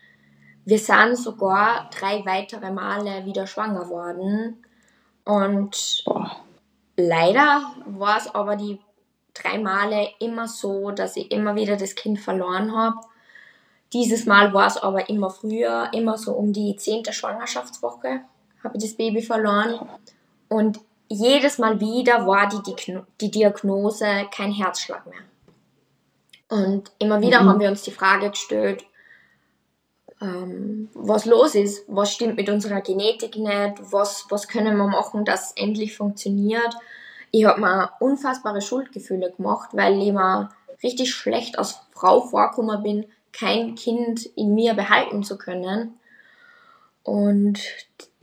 [0.64, 4.62] wir sind sogar drei weitere Male wieder schwanger worden.
[5.24, 6.36] Und Boah.
[6.96, 8.78] leider war es aber die
[9.34, 12.98] drei Male immer so, dass ich immer wieder das Kind verloren habe.
[13.92, 18.22] Dieses Mal war es aber immer früher, immer so um die zehnte Schwangerschaftswoche
[18.62, 19.80] habe ich das Baby verloren.
[20.48, 25.20] Und jedes Mal wieder war die, die, die Diagnose kein Herzschlag mehr.
[26.48, 27.48] Und immer wieder mhm.
[27.48, 28.84] haben wir uns die Frage gestellt,
[30.20, 35.24] ähm, was los ist, was stimmt mit unserer Genetik nicht, was, was können wir machen,
[35.24, 36.74] dass es endlich funktioniert.
[37.30, 40.50] Ich habe mir unfassbare Schuldgefühle gemacht, weil ich mir
[40.82, 45.94] richtig schlecht als Frau vorgekommen bin, kein Kind in mir behalten zu können.
[47.02, 47.60] Und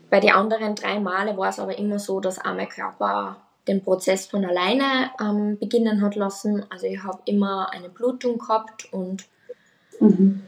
[0.09, 3.83] bei den anderen drei Male war es aber immer so, dass auch mein Körper den
[3.83, 6.65] Prozess von alleine ähm, beginnen hat lassen.
[6.69, 9.25] Also ich habe immer eine Blutung gehabt und
[9.99, 10.43] mhm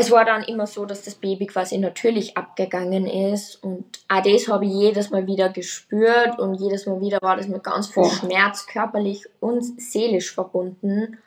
[0.00, 4.46] es war dann immer so, dass das Baby quasi natürlich abgegangen ist und auch das
[4.46, 8.04] habe ich jedes Mal wieder gespürt und jedes Mal wieder war das mit ganz viel
[8.04, 11.18] Schmerz körperlich und seelisch verbunden.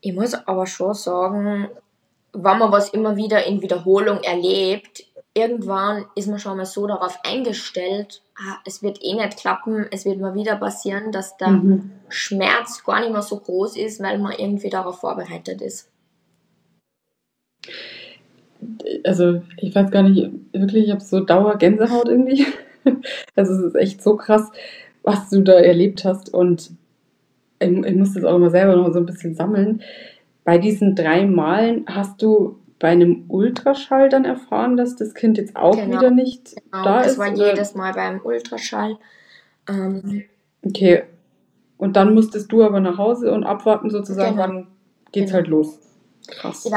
[0.00, 1.68] Ich muss aber schon sagen,
[2.32, 7.18] wenn man was immer wieder in Wiederholung erlebt, irgendwann ist man schon mal so darauf
[7.24, 11.90] eingestellt, ah, es wird eh nicht klappen, es wird mal wieder passieren, dass der mhm.
[12.08, 15.90] Schmerz gar nicht mehr so groß ist, weil man irgendwie darauf vorbereitet ist
[19.04, 22.46] also ich weiß gar nicht, wirklich, ich habe so Dauergänsehaut irgendwie.
[23.36, 24.50] Also es ist echt so krass,
[25.02, 26.70] was du da erlebt hast und
[27.58, 29.82] ich, ich muss das auch immer selber noch so ein bisschen sammeln.
[30.44, 35.54] Bei diesen drei Malen hast du bei einem Ultraschall dann erfahren, dass das Kind jetzt
[35.54, 35.98] auch genau.
[35.98, 37.18] wieder nicht genau, da das ist?
[37.18, 37.50] Das war oder?
[37.50, 38.96] jedes Mal beim Ultraschall.
[39.68, 40.24] Ähm,
[40.64, 41.04] okay.
[41.76, 44.48] Und dann musstest du aber nach Hause und abwarten sozusagen, genau.
[44.48, 44.66] wann
[45.12, 45.36] geht's genau.
[45.36, 45.78] halt los.
[46.26, 46.68] Krass.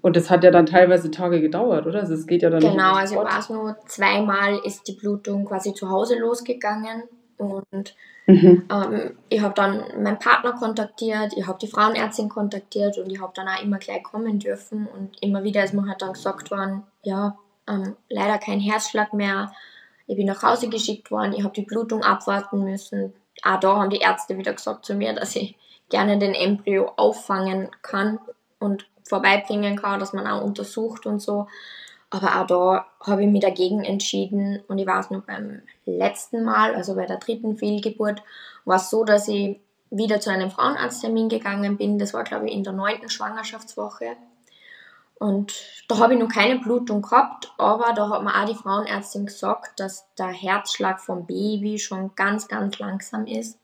[0.00, 2.00] Und das hat ja dann teilweise Tage gedauert, oder?
[2.00, 5.74] Also es geht ja dann Genau, also ich weiß nur, zweimal ist die Blutung quasi
[5.74, 7.04] zu Hause losgegangen
[7.36, 7.94] und
[8.28, 8.68] mhm.
[8.70, 13.32] ähm, ich habe dann meinen Partner kontaktiert, ich habe die Frauenärztin kontaktiert und ich habe
[13.34, 16.84] dann auch immer gleich kommen dürfen und immer wieder ist mir halt dann gesagt worden,
[17.02, 17.36] ja,
[17.68, 19.52] ähm, leider kein Herzschlag mehr,
[20.06, 23.12] ich bin nach Hause geschickt worden, ich habe die Blutung abwarten müssen.
[23.42, 25.56] Auch da haben die Ärzte wieder gesagt zu mir, dass ich
[25.90, 28.18] gerne den Embryo auffangen kann
[28.58, 31.46] und vorbeibringen kann, dass man auch untersucht und so.
[32.10, 36.74] Aber auch da habe ich mich dagegen entschieden und ich weiß noch beim letzten Mal,
[36.74, 38.22] also bei der dritten Fehlgeburt,
[38.64, 41.98] war es so, dass ich wieder zu einem Frauenarzttermin gegangen bin.
[41.98, 44.16] Das war, glaube ich, in der neunten Schwangerschaftswoche.
[45.18, 45.54] Und
[45.88, 49.80] da habe ich noch keine Blutung gehabt, aber da hat mir auch die Frauenärztin gesagt,
[49.80, 53.58] dass der Herzschlag vom Baby schon ganz, ganz langsam ist.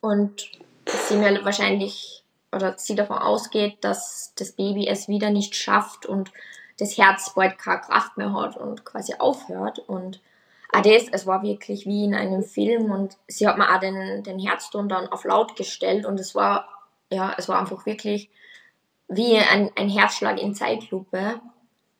[0.00, 0.50] Und
[0.86, 6.32] sie mir wahrscheinlich oder sie davon ausgeht, dass das Baby es wieder nicht schafft und
[6.80, 9.78] das Herz bald keine Kraft mehr hat und quasi aufhört.
[9.78, 10.20] Und
[10.72, 14.22] auch das, es war wirklich wie in einem Film und sie hat mir auch den,
[14.22, 16.68] den Herzton dann auf laut gestellt und es war,
[17.10, 18.30] ja, es war einfach wirklich
[19.08, 21.40] wie ein, ein Herzschlag in Zeitlupe.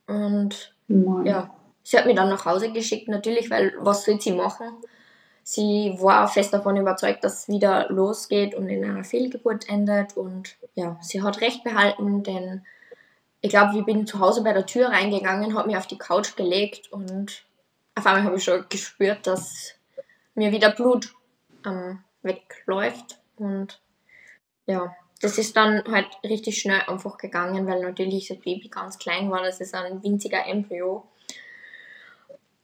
[0.07, 1.27] Und Mann.
[1.27, 1.51] ja,
[1.83, 4.69] sie hat mich dann nach Hause geschickt, natürlich, weil was soll sie machen?
[5.43, 10.17] Sie war fest davon überzeugt, dass es wieder losgeht und in einer Fehlgeburt endet.
[10.17, 12.63] Und ja, sie hat recht behalten, denn
[13.41, 16.37] ich glaube, ich bin zu Hause bei der Tür reingegangen, habe mich auf die Couch
[16.37, 17.45] gelegt und
[17.95, 19.75] auf einmal habe ich schon gespürt, dass
[20.35, 21.15] mir wieder Blut
[21.65, 23.19] ähm, wegläuft.
[23.37, 23.81] Und
[24.67, 29.31] ja, das ist dann halt richtig schnell einfach gegangen, weil natürlich das Baby ganz klein
[29.31, 29.43] war.
[29.43, 31.07] Das ist ein winziger Embryo.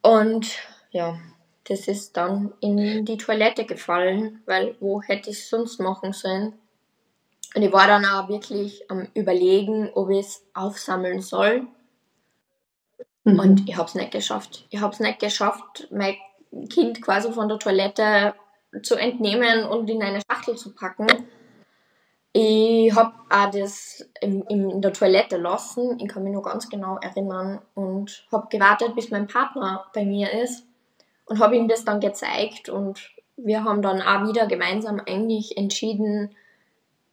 [0.02, 0.58] Und
[0.90, 1.18] ja,
[1.64, 6.52] das ist dann in die Toilette gefallen, weil wo hätte ich es sonst machen sollen?
[7.54, 11.66] Und ich war dann auch wirklich am Überlegen, ob ich es aufsammeln soll.
[13.24, 13.38] Mhm.
[13.38, 14.66] Und ich habe es nicht geschafft.
[14.70, 16.16] Ich habe es nicht geschafft, mein
[16.68, 18.35] Kind quasi von der Toilette
[18.82, 21.06] zu entnehmen und in eine Schachtel zu packen.
[22.32, 26.98] Ich habe auch das in, in der Toilette lassen, ich kann mich noch ganz genau
[26.98, 30.66] erinnern, und habe gewartet, bis mein Partner bei mir ist
[31.24, 36.37] und habe ihm das dann gezeigt und wir haben dann auch wieder gemeinsam eigentlich entschieden,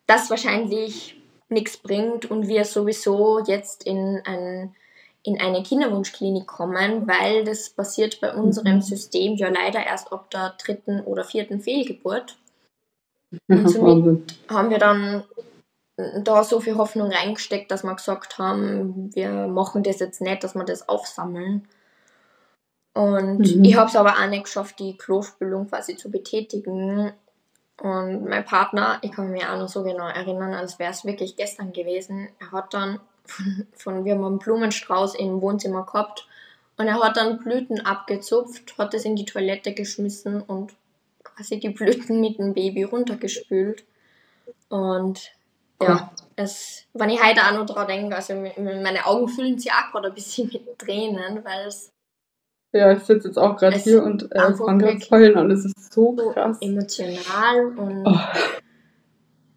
[0.08, 4.76] dass wahrscheinlich nichts bringt und wir sowieso jetzt in, ein,
[5.24, 8.82] in eine Kinderwunschklinik kommen, weil das passiert bei unserem mhm.
[8.82, 12.38] System ja leider erst ab der dritten oder vierten Fehlgeburt.
[13.48, 15.24] Und somit haben wir dann
[16.24, 20.56] da so viel Hoffnung reingesteckt, dass wir gesagt haben, wir machen das jetzt nicht, dass
[20.56, 21.68] wir das aufsammeln,
[22.94, 23.64] und mhm.
[23.64, 27.12] ich habe es aber auch nicht geschafft, die Klospülung quasi zu betätigen.
[27.84, 31.36] Und mein Partner, ich kann mich auch noch so genau erinnern, als wäre es wirklich
[31.36, 32.30] gestern gewesen.
[32.40, 36.26] Er hat dann von, von, wir haben einen Blumenstrauß im Wohnzimmer gehabt
[36.78, 40.74] und er hat dann Blüten abgezupft, hat es in die Toilette geschmissen und
[41.26, 43.84] quasi die Blüten mit dem Baby runtergespült.
[44.70, 45.34] Und
[45.82, 49.92] ja, es, wenn ich heute auch noch dran denke, also meine Augen füllen sich auch
[49.92, 51.92] gerade ein bisschen mit Tränen, weil es
[52.74, 55.52] ja, ich sitze jetzt auch gerade hier und äh, fange gerade heulen an.
[55.52, 56.58] Es ist so krass.
[56.60, 58.20] Emotional und oh.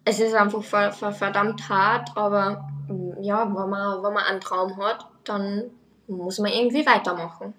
[0.05, 5.07] es ist einfach verdammt hart, aber mm, ja, wenn man, wenn man einen Traum hat,
[5.23, 5.63] dann
[6.07, 7.53] muss man irgendwie weitermachen.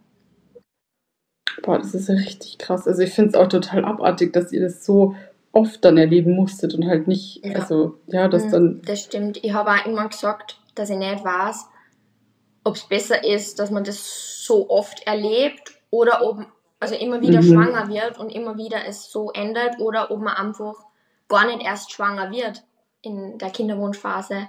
[1.63, 2.87] Boah, das ist ja richtig krass.
[2.87, 5.17] Also ich finde es auch total abartig, dass ihr das so
[5.51, 7.57] oft dann erleben musstet und halt nicht, ja.
[7.57, 8.83] also ja, das mhm, dann.
[8.87, 9.43] Das stimmt.
[9.43, 11.67] Ich habe auch immer gesagt, dass ich nicht weiß,
[12.69, 16.47] ob es besser ist, dass man das so oft erlebt oder ob
[16.81, 17.53] also immer wieder mhm.
[17.53, 20.75] schwanger wird und immer wieder es so ändert oder ob man einfach
[21.29, 22.63] gar nicht erst schwanger wird
[23.03, 24.49] in der Kinderwunschphase.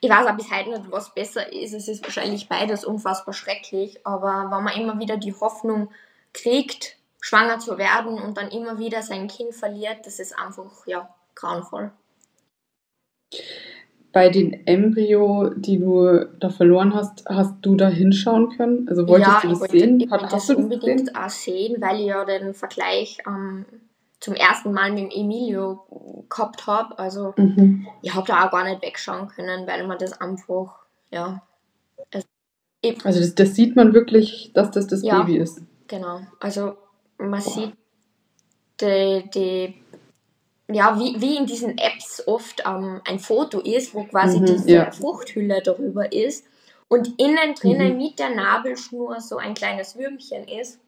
[0.00, 1.72] Ich weiß auch bis heute nicht, was besser ist.
[1.72, 5.90] Es ist wahrscheinlich beides unfassbar schrecklich, aber wenn man immer wieder die Hoffnung
[6.32, 11.14] kriegt, schwanger zu werden und dann immer wieder sein Kind verliert, das ist einfach, ja,
[11.34, 11.90] grauenvoll.
[14.14, 18.88] Bei den Embryo, die du da verloren hast, hast du da hinschauen können?
[18.88, 19.98] Also wolltest ja, du das wollte, sehen?
[19.98, 21.16] Ich wollte das unbedingt gesehen?
[21.16, 23.66] auch sehen, weil ich ja den Vergleich ähm,
[24.20, 26.96] zum ersten Mal mit dem Emilio gehabt habe.
[26.96, 27.88] Also mhm.
[28.02, 31.42] ich habe da auch gar nicht wegschauen können, weil man das einfach, ja.
[32.12, 32.26] Also,
[33.02, 35.60] also das, das, sieht man wirklich, dass das das ja, Baby ist.
[35.88, 36.20] Genau.
[36.38, 36.76] Also
[37.18, 37.72] man sieht
[38.80, 39.83] die, die
[40.68, 44.70] ja, wie, wie in diesen Apps oft ähm, ein Foto ist, wo quasi mhm, diese
[44.70, 44.90] ja.
[44.90, 46.46] Fruchthülle darüber ist
[46.88, 47.98] und innen drinnen mhm.
[47.98, 50.80] mit der Nabelschnur so ein kleines Würmchen ist.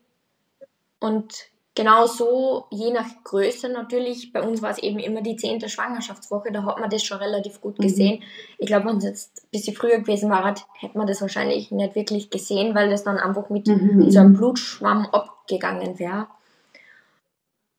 [0.98, 1.34] Und
[1.74, 6.50] genau so, je nach Größe natürlich, bei uns war es eben immer die zehnte Schwangerschaftswoche,
[6.52, 7.82] da hat man das schon relativ gut mhm.
[7.82, 8.18] gesehen.
[8.18, 8.24] Mhm.
[8.58, 11.94] Ich glaube, wenn es jetzt ein bisschen früher gewesen wäre, hätte man das wahrscheinlich nicht
[11.94, 13.96] wirklich gesehen, weil das dann einfach mit, mhm.
[13.96, 16.28] mit so einem Blutschwamm abgegangen wäre.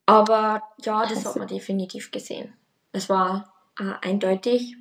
[0.07, 2.53] Aber ja, das hat man definitiv gesehen.
[2.93, 4.77] Es war äh, eindeutig.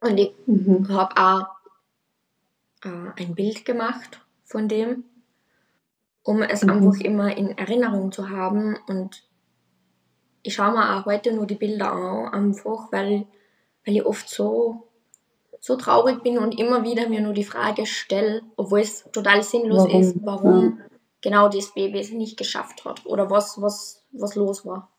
[0.00, 0.86] Und ich mhm.
[0.90, 1.46] habe auch
[2.84, 5.04] äh, ein Bild gemacht von dem,
[6.22, 6.70] um es mhm.
[6.70, 8.76] einfach immer in Erinnerung zu haben.
[8.86, 9.24] Und
[10.42, 13.26] ich schaue mir auch heute nur die Bilder an, einfach weil,
[13.86, 14.88] weil ich oft so,
[15.58, 19.84] so traurig bin und immer wieder mir nur die Frage stelle, obwohl es total sinnlos
[19.84, 20.00] warum?
[20.00, 20.84] ist, warum ja.
[21.22, 24.90] Genau das Baby es nicht geschafft hat oder was, was was los war.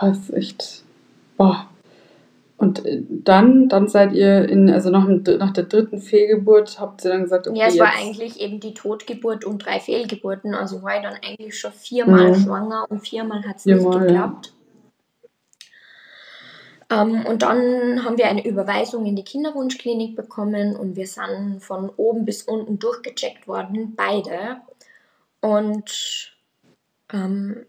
[0.00, 0.84] Das ist echt.
[1.36, 1.68] Boah.
[2.56, 7.12] Und äh, dann, dann seid ihr in, also nach, nach der dritten Fehlgeburt, habt ihr
[7.12, 7.58] dann gesagt, okay.
[7.58, 10.54] Ja, es war eigentlich eben die Totgeburt und drei Fehlgeburten.
[10.54, 12.34] Also war ich dann eigentlich schon viermal mhm.
[12.34, 14.52] schwanger und viermal hat es nicht geklappt.
[16.90, 21.90] Ähm, und dann haben wir eine Überweisung in die Kinderwunschklinik bekommen und wir sind von
[21.96, 24.60] oben bis unten durchgecheckt worden, beide.
[25.40, 26.32] Und
[27.12, 27.66] ähm,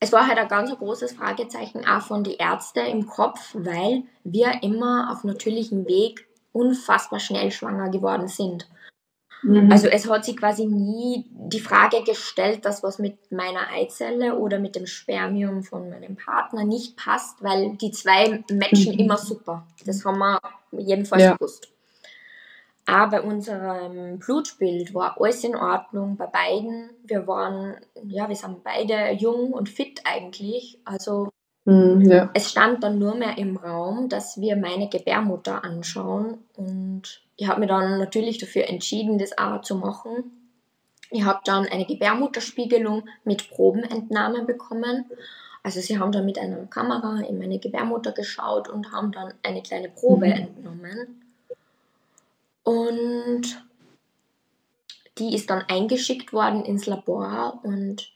[0.00, 4.62] es war halt ein ganz großes Fragezeichen auch von den Ärzten im Kopf, weil wir
[4.62, 8.68] immer auf natürlichem Weg unfassbar schnell schwanger geworden sind.
[9.42, 9.70] Mhm.
[9.70, 14.58] Also es hat sich quasi nie die Frage gestellt, dass was mit meiner Eizelle oder
[14.58, 18.98] mit dem Spermium von meinem Partner nicht passt, weil die zwei matchen mhm.
[18.98, 19.66] immer super.
[19.86, 20.40] Das haben wir
[20.72, 21.34] jedenfalls ja.
[21.34, 21.68] gewusst.
[22.90, 26.88] Auch bei unserem Blutbild war alles in Ordnung bei beiden.
[27.04, 30.78] Wir waren, ja, wir sind beide jung und fit eigentlich.
[30.86, 31.28] Also
[31.66, 32.30] mm, ja.
[32.32, 36.38] es stand dann nur mehr im Raum, dass wir meine Gebärmutter anschauen.
[36.56, 40.50] Und ich habe mir dann natürlich dafür entschieden, das auch zu machen.
[41.10, 45.06] Ich habe dann eine Gebärmutterspiegelung mit Probenentnahme bekommen.
[45.62, 49.62] Also sie haben dann mit einer Kamera in meine Gebärmutter geschaut und haben dann eine
[49.62, 50.32] kleine Probe mhm.
[50.32, 51.22] entnommen.
[52.64, 53.64] Und
[55.18, 58.12] die ist dann eingeschickt worden ins Labor und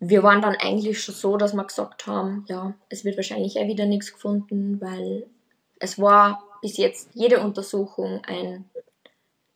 [0.00, 3.66] wir waren dann eigentlich schon so, dass wir gesagt haben, ja, es wird wahrscheinlich eh
[3.66, 5.26] wieder nichts gefunden, weil
[5.80, 8.68] es war bis jetzt jede Untersuchung ein,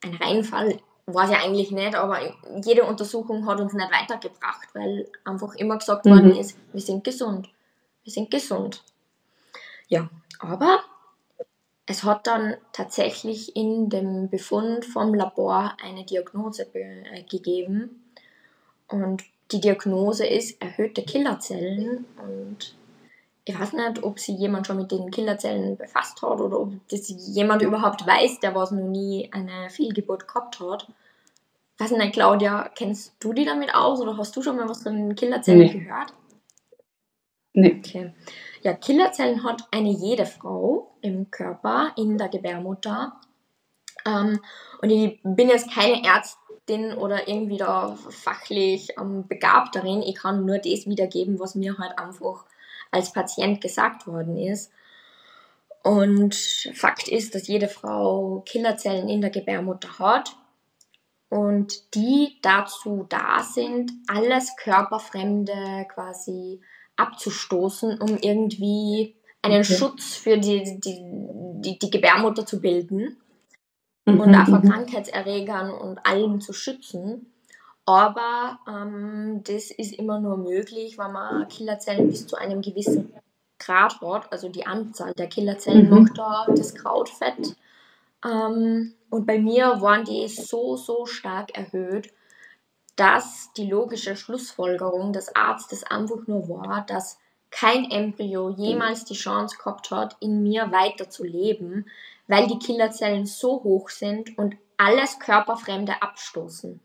[0.02, 0.78] ein Reinfall.
[1.06, 2.20] War es ja eigentlich nicht, aber
[2.64, 6.10] jede Untersuchung hat uns nicht weitergebracht, weil einfach immer gesagt mhm.
[6.10, 7.48] worden ist, wir sind gesund.
[8.04, 8.82] Wir sind gesund.
[9.88, 10.80] Ja, aber
[11.86, 18.02] es hat dann tatsächlich in dem Befund vom Labor eine Diagnose äh, gegeben.
[18.88, 22.06] Und die Diagnose ist erhöhte Killerzellen.
[22.16, 22.74] Und
[23.44, 27.08] ich weiß nicht, ob sich jemand schon mit den Killerzellen befasst hat oder ob das
[27.08, 30.86] jemand überhaupt weiß, der was noch nie eine Fehlgeburt gehabt hat.
[31.78, 34.94] weiß nicht, Claudia, kennst du die damit aus oder hast du schon mal was von
[34.94, 35.72] den Killerzellen nee.
[35.72, 36.12] gehört?
[37.54, 37.76] Nee.
[37.78, 38.14] Okay.
[38.62, 43.20] Ja, Killerzellen hat eine jede Frau im Körper, in der Gebärmutter.
[44.06, 44.40] Ähm,
[44.80, 50.02] und ich bin jetzt keine Ärztin oder irgendwie da fachlich ähm, begabt darin.
[50.02, 52.44] Ich kann nur das wiedergeben, was mir halt einfach
[52.92, 54.70] als Patient gesagt worden ist.
[55.82, 56.36] Und
[56.74, 60.36] Fakt ist, dass jede Frau Killerzellen in der Gebärmutter hat
[61.28, 66.60] und die dazu da sind, alles Körperfremde quasi
[66.96, 69.74] abzustoßen, um irgendwie einen okay.
[69.74, 71.02] Schutz für die, die,
[71.62, 73.16] die, die Gebärmutter zu bilden.
[74.04, 74.68] mhm, und auch vor mhm.
[74.70, 77.31] Krankheitserregern und allem zu schützen.
[77.84, 83.12] Aber ähm, das ist immer nur möglich, wenn man Killerzellen bis zu einem gewissen
[83.58, 84.32] Grad hat.
[84.32, 86.04] Also die Anzahl der Killerzellen mhm.
[86.04, 87.56] macht da das Krautfett.
[88.24, 92.12] Ähm, und bei mir waren die so, so stark erhöht,
[92.96, 97.18] dass die logische Schlussfolgerung des Arztes einfach nur war, dass
[97.50, 101.86] kein Embryo jemals die Chance gehabt hat, in mir weiter zu leben,
[102.26, 106.80] weil die Killerzellen so hoch sind und alles Körperfremde abstoßen.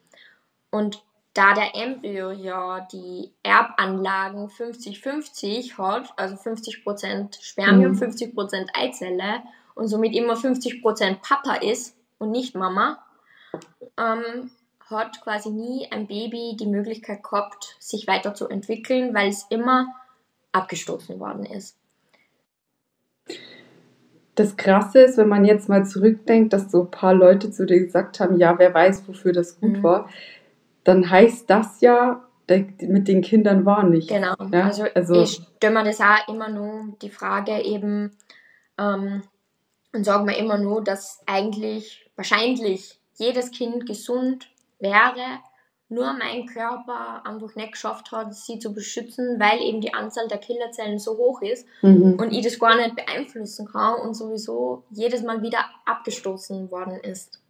[0.72, 1.04] Und
[1.34, 8.00] da der Embryo ja die Erbanlagen 50-50 hat, also 50% Spermium, mhm.
[8.00, 9.44] 50% Eizelle
[9.76, 12.98] und somit immer 50% Papa ist und nicht Mama,
[13.98, 14.50] ähm,
[14.90, 19.88] hat quasi nie ein Baby die Möglichkeit gehabt, sich weiterzuentwickeln, weil es immer
[20.54, 21.78] abgestoßen worden ist.
[24.36, 27.80] Das Krasse ist, wenn man jetzt mal zurückdenkt, dass so ein paar Leute zu dir
[27.80, 29.84] gesagt haben, ja, wer weiß, wofür das gut mhm.
[29.84, 30.10] war,
[30.88, 34.08] dann heißt das ja, mit den Kindern war nicht.
[34.08, 34.36] Genau.
[34.52, 34.66] Ja?
[34.66, 38.16] Also, also ich stelle mir das auch immer nur die Frage eben
[38.78, 39.22] ähm,
[39.92, 44.48] und sage mir immer nur, dass eigentlich wahrscheinlich jedes Kind gesund
[44.80, 45.42] wäre,
[45.90, 50.38] nur mein Körper einfach nicht geschafft hat, sie zu beschützen, weil eben die Anzahl der
[50.38, 52.18] Killerzellen so hoch ist mhm.
[52.18, 57.42] und ich das gar nicht beeinflussen kann und sowieso jedes Mal wieder abgestoßen worden ist.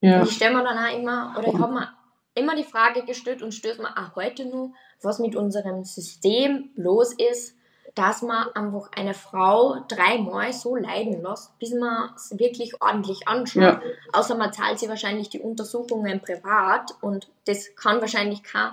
[0.00, 0.20] Ja.
[0.20, 1.99] Und ich stelle mir dann auch immer, oder ich habe mir
[2.34, 7.12] immer die Frage gestellt und stößt mir auch heute nur, was mit unserem System los
[7.12, 7.56] ist,
[7.94, 13.62] dass man einfach eine Frau dreimal so leiden lässt, bis man es wirklich ordentlich anschaut.
[13.62, 13.82] Ja.
[14.12, 18.72] Außer man zahlt sie wahrscheinlich die Untersuchungen privat und das kann wahrscheinlich kein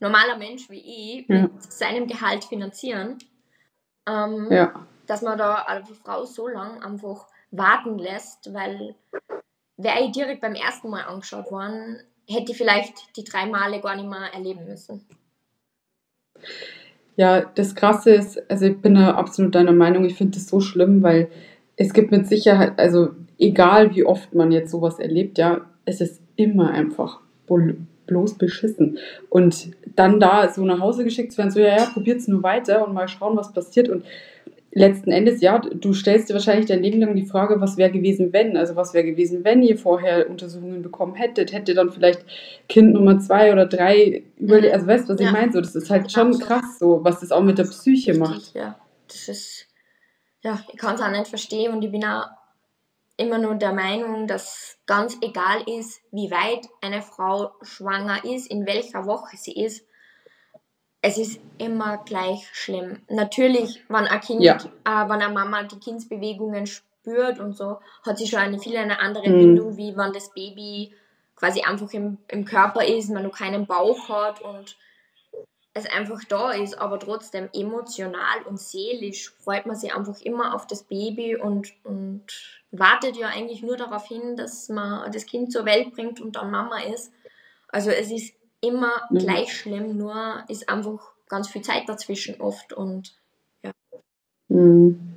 [0.00, 0.80] normaler Mensch wie
[1.20, 1.42] ich ja.
[1.42, 3.18] mit seinem Gehalt finanzieren.
[4.06, 4.86] Ähm, ja.
[5.06, 8.94] Dass man da eine Frau so lange einfach warten lässt, weil
[9.76, 13.96] wäre ich direkt beim ersten Mal angeschaut worden, hätte ich vielleicht die drei Male gar
[13.96, 15.04] nicht mehr erleben müssen.
[17.16, 20.60] Ja, das Krasse ist, also ich bin da absolut deiner Meinung, ich finde das so
[20.60, 21.28] schlimm, weil
[21.76, 26.20] es gibt mit Sicherheit, also egal wie oft man jetzt sowas erlebt, ja, es ist
[26.36, 27.20] immer einfach
[28.06, 28.98] bloß beschissen.
[29.28, 32.86] Und dann da so nach Hause geschickt zu werden, so, ja, ja, probiert's nur weiter
[32.86, 33.88] und mal schauen, was passiert.
[33.88, 34.04] Und
[34.74, 38.32] letzten Endes, ja, du stellst dir wahrscheinlich dein Leben lang die Frage, was wäre gewesen,
[38.32, 38.56] wenn?
[38.56, 41.52] Also was wäre gewesen, wenn ihr vorher Untersuchungen bekommen hättet?
[41.52, 42.24] Hätte dann vielleicht
[42.68, 44.74] Kind Nummer zwei oder drei überlebt?
[44.74, 45.28] Also weißt du, was ja.
[45.28, 45.52] ich meine?
[45.52, 48.54] So, das ist halt schon krass, so, was das auch mit der Psyche Richtig, macht.
[48.54, 49.68] Ja, das ist,
[50.42, 52.26] ja, ich kann es auch nicht verstehen und ich bin auch
[53.16, 58.66] immer nur der Meinung, dass ganz egal ist, wie weit eine Frau schwanger ist, in
[58.66, 59.86] welcher Woche sie ist,
[61.04, 63.02] es ist immer gleich schlimm.
[63.10, 64.56] Natürlich, wenn ein Kind, ja.
[64.56, 68.98] äh, wenn eine Mama die Kindsbewegungen spürt und so, hat sie schon eine viel eine
[69.00, 69.38] andere mhm.
[69.38, 70.94] Bindung, wie wenn das Baby
[71.36, 74.78] quasi einfach im, im Körper ist, man noch keinen Bauch hat und
[75.74, 80.66] es einfach da ist, aber trotzdem emotional und seelisch freut man sich einfach immer auf
[80.66, 82.24] das Baby und, und
[82.70, 86.50] wartet ja eigentlich nur darauf hin, dass man das Kind zur Welt bringt und dann
[86.50, 87.12] Mama ist.
[87.68, 88.34] Also es ist
[88.66, 89.18] immer mhm.
[89.18, 93.14] gleich schlimm, nur ist einfach ganz viel Zeit dazwischen oft und
[93.62, 93.72] ja.
[94.48, 95.14] Mhm.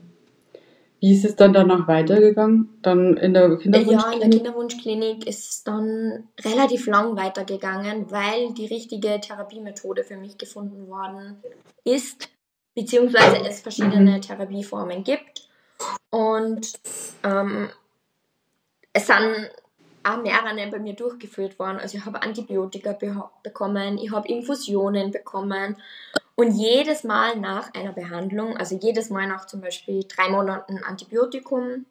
[0.99, 2.79] Wie ist es dann danach weitergegangen?
[2.81, 3.91] Dann in der Kinderwunschklinik?
[3.91, 10.17] Ja, in der Kinderwunschklinik ist es dann relativ lang weitergegangen, weil die richtige Therapiemethode für
[10.17, 11.37] mich gefunden worden
[11.83, 12.29] ist,
[12.73, 14.21] beziehungsweise es verschiedene mhm.
[14.21, 15.47] Therapieformen gibt.
[16.09, 16.73] Und
[17.23, 17.69] ähm,
[18.93, 19.51] es sind
[20.07, 21.79] auch mehrere bei mir durchgeführt worden.
[21.79, 25.77] Also ich habe Antibiotika be bekommen, ich habe Infusionen bekommen
[26.35, 31.85] und jedes Mal nach einer Behandlung, also jedes Mal nach zum Beispiel drei Monaten Antibiotikum,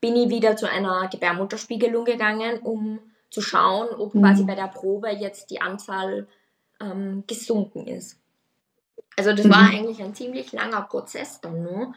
[0.00, 4.20] bin ich wieder zu einer Gebärmutterspiegelung gegangen, um zu schauen, ob mhm.
[4.20, 6.28] quasi bei der Probe jetzt die Anzahl
[6.80, 8.18] ähm, gesunken ist.
[9.16, 9.50] Also das mhm.
[9.50, 11.94] war eigentlich ein ziemlich langer Prozess dann nur.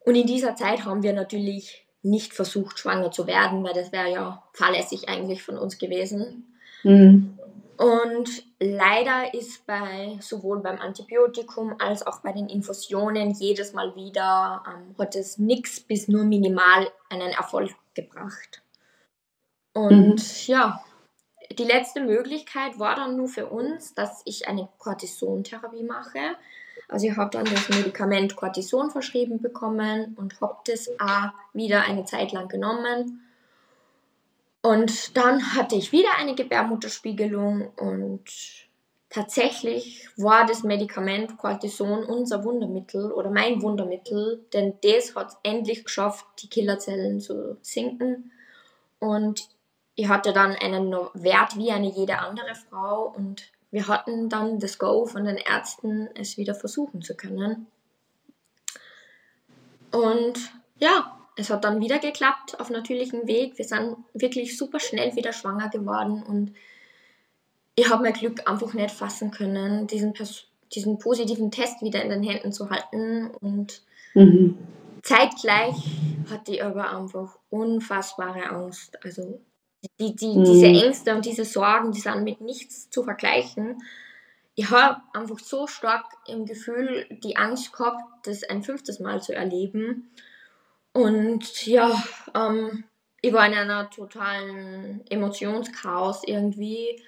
[0.00, 4.10] Und in dieser Zeit haben wir natürlich nicht versucht, schwanger zu werden, weil das wäre
[4.10, 6.56] ja fahrlässig eigentlich von uns gewesen.
[6.82, 7.38] Mhm.
[7.76, 14.64] Und leider ist bei sowohl beim Antibiotikum als auch bei den Infusionen jedes Mal wieder
[14.66, 18.62] ähm, hat es nichts bis nur minimal einen Erfolg gebracht.
[19.74, 20.46] Und mhm.
[20.46, 20.82] ja,
[21.58, 26.36] die letzte Möglichkeit war dann nur für uns, dass ich eine Cortisontherapie mache.
[26.88, 32.04] Also ich habe dann das Medikament Cortison verschrieben bekommen und habe das auch wieder eine
[32.04, 33.22] Zeit lang genommen.
[34.62, 38.24] Und dann hatte ich wieder eine Gebärmutterspiegelung und
[39.10, 46.26] tatsächlich war das Medikament Cortison unser Wundermittel oder mein Wundermittel, denn das hat endlich geschafft,
[46.42, 48.32] die Killerzellen zu sinken.
[48.98, 49.48] und
[49.98, 54.78] ich hatte dann einen Wert wie eine jede andere Frau und wir hatten dann das
[54.78, 57.66] Go von den Ärzten, es wieder versuchen zu können.
[59.90, 60.38] Und
[60.78, 63.58] ja, es hat dann wieder geklappt auf natürlichem Weg.
[63.58, 66.54] Wir sind wirklich super schnell wieder schwanger geworden und
[67.74, 70.14] ich habe mein Glück einfach nicht fassen können, diesen,
[70.72, 73.30] diesen positiven Test wieder in den Händen zu halten.
[73.42, 73.82] Und
[74.14, 74.56] mhm.
[75.02, 75.76] zeitgleich
[76.30, 79.04] hatte ich aber einfach unfassbare Angst.
[79.04, 79.38] Also
[79.98, 80.44] die, die, mhm.
[80.44, 83.82] diese Ängste und diese Sorgen, die sind mit nichts zu vergleichen.
[84.54, 89.34] Ich habe einfach so stark im Gefühl die Angst gehabt, das ein fünftes Mal zu
[89.34, 90.10] erleben.
[90.92, 92.02] Und ja,
[92.34, 92.84] ähm,
[93.20, 97.02] ich war in einer totalen Emotionschaos irgendwie.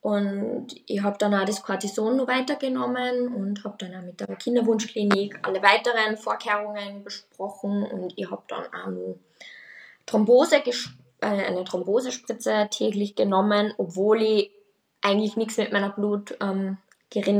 [0.00, 4.36] Und ich habe dann auch das Cortison noch weitergenommen und habe dann auch mit der
[4.36, 7.82] Kinderwunschklinik alle weiteren Vorkehrungen besprochen.
[7.82, 9.16] Und ich habe dann auch noch
[10.06, 10.72] Thrombose äh,
[11.20, 14.50] eine Thrombosespritze täglich genommen, obwohl ich
[15.00, 16.78] eigentlich nichts mit meiner Blutgerinnung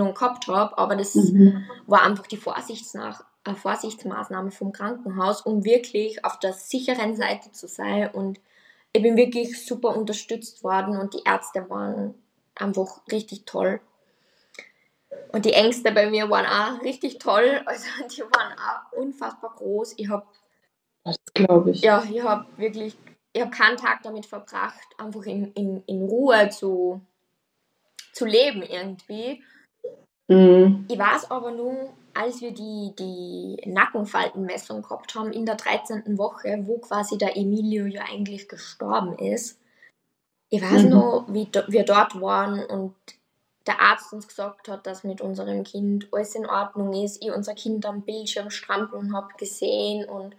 [0.09, 0.77] ähm, gehabt habe.
[0.79, 1.65] Aber das mhm.
[1.87, 7.69] war einfach die Vorsichtsnach äh, Vorsichtsmaßnahme vom Krankenhaus, um wirklich auf der sicheren Seite zu
[7.69, 8.11] sein.
[8.11, 8.41] Und
[8.93, 12.15] ich bin wirklich super unterstützt worden und die Ärzte waren
[12.55, 13.81] einfach richtig toll.
[15.33, 17.63] Und die Ängste bei mir waren auch richtig toll.
[17.67, 19.95] Also die waren auch unfassbar groß.
[19.97, 20.27] Ich habe.
[21.05, 21.81] Das glaube ich.
[21.81, 22.97] Ja, ich habe wirklich
[23.33, 27.01] ich habe keinen Tag damit verbracht, einfach in, in, in Ruhe zu,
[28.13, 29.43] zu leben irgendwie.
[30.29, 30.87] Mhm.
[30.89, 36.19] Ich weiß aber nur, als wir die, die Nackenfaltenmessung gehabt haben in der 13.
[36.19, 39.61] Woche, wo quasi der Emilio ja eigentlich gestorben ist.
[40.51, 40.91] Ich weiß mhm.
[40.91, 42.95] noch, wie wir dort waren und
[43.67, 47.23] der Arzt uns gesagt hat, dass mit unserem Kind alles in Ordnung ist.
[47.23, 50.35] Ich unser Kind am Bildschirm strampeln habe gesehen und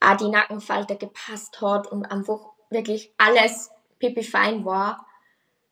[0.00, 2.40] auch die Nackenfalte gepasst hat und einfach
[2.70, 5.06] wirklich alles pipi fein war.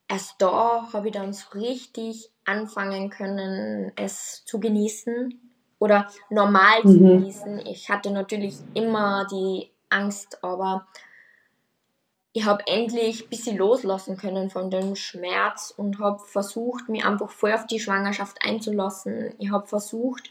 [0.08, 5.40] Erst da habe ich dann so richtig anfangen können, es zu genießen
[5.78, 6.88] oder normal mhm.
[6.88, 7.66] zu genießen.
[7.66, 10.86] Ich hatte natürlich immer die Angst, aber
[12.32, 17.30] ich habe endlich ein bisschen loslassen können von dem Schmerz und habe versucht, mich einfach
[17.30, 19.34] voll auf die Schwangerschaft einzulassen.
[19.38, 20.30] Ich habe versucht,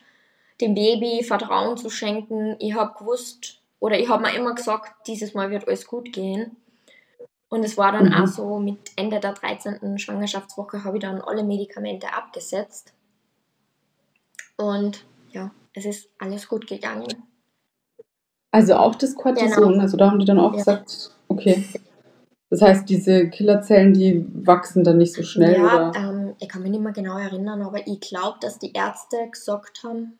[0.62, 2.56] dem Baby Vertrauen zu schenken.
[2.60, 6.58] Ich habe gewusst, oder ich habe mir immer gesagt, dieses Mal wird alles gut gehen.
[7.50, 8.14] Und es war dann mhm.
[8.14, 9.98] auch so, mit Ende der 13.
[10.00, 12.94] Schwangerschaftswoche habe ich dann alle Medikamente abgesetzt.
[14.58, 17.08] Und ja, es ist alles gut gegangen.
[18.52, 19.82] Also auch das Cortison, genau.
[19.82, 20.58] also da haben die dann auch ja.
[20.58, 21.66] gesagt, okay.
[22.50, 25.92] Das heißt, diese Killerzellen, die wachsen dann nicht so schnell, ja, oder?
[25.96, 29.84] Ähm, ich kann mich nicht mehr genau erinnern, aber ich glaube, dass die Ärzte gesagt
[29.84, 30.18] haben,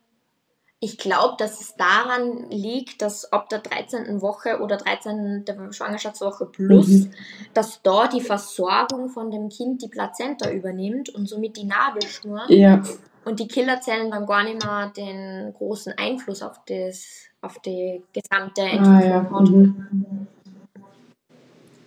[0.78, 4.20] ich glaube, dass es daran liegt, dass ab der 13.
[4.20, 5.44] Woche oder 13.
[5.70, 7.10] Schwangerschaftswoche plus, mhm.
[7.54, 12.42] dass da die Versorgung von dem Kind die Plazenta übernimmt und somit die Nabelschnur.
[12.48, 12.82] Ja.
[13.24, 18.60] Und die Killerzellen dann gar nicht mehr den großen Einfluss auf, das, auf die gesamte
[18.60, 19.30] Entwicklung ah, ja.
[19.30, 19.88] haben.
[19.90, 20.26] Mhm.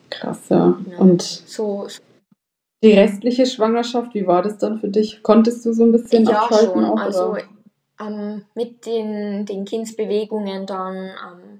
[0.10, 0.76] Krass, ja.
[0.90, 0.98] ja.
[0.98, 2.02] Und so, so,
[2.84, 5.22] die restliche Schwangerschaft, wie war das dann für dich?
[5.22, 6.74] Konntest du so ein bisschen ja, abschalten?
[6.74, 6.86] Schon.
[6.86, 7.38] Auch, also,
[8.00, 10.96] ähm, mit den, den Kindsbewegungen dann.
[10.96, 11.60] Ähm,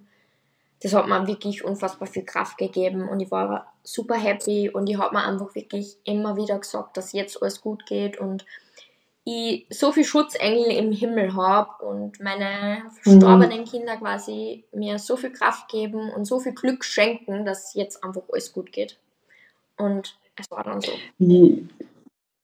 [0.82, 4.98] das hat mir wirklich unfassbar viel Kraft gegeben und ich war super happy und ich
[4.98, 8.46] habe mir einfach wirklich immer wieder gesagt, dass jetzt alles gut geht und
[9.26, 13.66] ich so viel Schutzengel im Himmel habe und meine verstorbenen mhm.
[13.66, 18.24] Kinder quasi mir so viel Kraft geben und so viel Glück schenken, dass jetzt einfach
[18.32, 18.98] alles gut geht.
[19.78, 20.92] Und es war dann so.
[21.18, 21.68] Wie,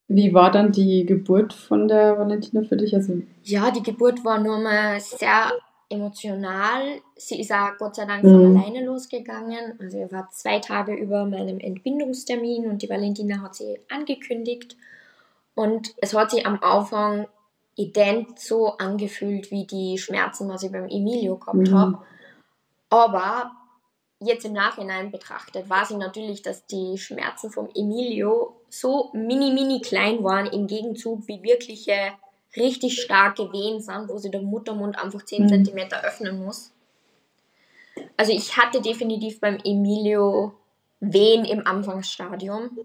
[0.08, 2.94] wie war dann die Geburt von der Valentina für dich?
[2.94, 5.52] Also ja, die Geburt war nur mal sehr
[5.90, 6.82] emotional.
[7.16, 8.58] Sie ist auch Gott sei Dank von mhm.
[8.58, 9.80] alleine losgegangen.
[9.80, 14.78] Also ich war zwei Tage über meinem Entbindungstermin und die Valentina hat sie angekündigt.
[15.56, 17.28] Und es hat sich am Anfang
[17.76, 21.74] ident so angefühlt wie die Schmerzen, was ich beim Emilio gehabt mhm.
[21.74, 21.98] habe.
[22.90, 23.52] Aber
[24.20, 29.82] jetzt im Nachhinein betrachtet, weiß ich natürlich, dass die Schmerzen vom Emilio so mini, mini
[29.82, 32.14] klein waren im Gegenzug wie wirkliche
[32.56, 35.66] richtig starke Wehen sind, wo sie der Muttermund einfach 10 mhm.
[35.66, 36.72] cm öffnen muss.
[38.18, 40.54] Also ich hatte definitiv beim Emilio
[41.00, 42.78] Wehen im Anfangsstadium.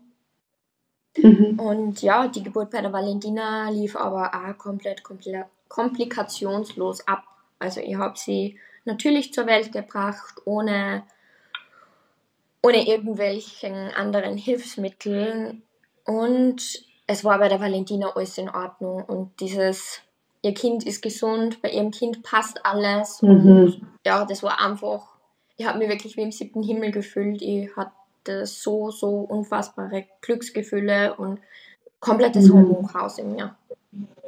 [1.17, 1.59] Mhm.
[1.59, 7.23] Und ja, die Geburt bei der Valentina lief aber auch komplett kompl komplikationslos ab.
[7.61, 11.05] Also ich habe sie natürlich zur Welt gebracht, ohne,
[12.63, 15.63] ohne irgendwelchen anderen Hilfsmitteln.
[16.05, 19.05] Und es war bei der Valentina alles in Ordnung.
[19.05, 20.01] Und dieses,
[20.43, 23.23] ihr Kind ist gesund, bei ihrem Kind passt alles.
[23.23, 23.29] Mhm.
[23.29, 25.17] Und ja, das war einfach,
[25.57, 27.43] ich habe mich wirklich wie im siebten Himmel gefühlt.
[27.43, 31.41] Ich hatte so, so unfassbare Glücksgefühle und
[32.01, 32.55] komplettes mhm.
[32.55, 33.57] Hormonchaos in mir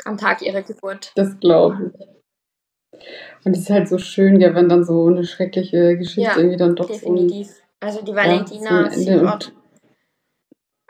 [0.05, 1.13] am Tag ihrer Geburt.
[1.15, 2.09] Das glaube ich.
[3.45, 6.57] Und es ist halt so schön, ja, wenn dann so eine schreckliche Geschichte ja, irgendwie
[6.57, 7.49] dann doch definitiv.
[7.49, 7.62] so.
[7.83, 9.53] Also die Valentina, ja, sie hat,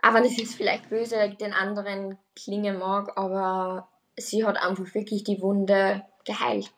[0.03, 3.89] aber das ist vielleicht böse, den anderen klingen mag, aber
[4.19, 6.71] sie hat einfach wirklich die Wunde geheilt.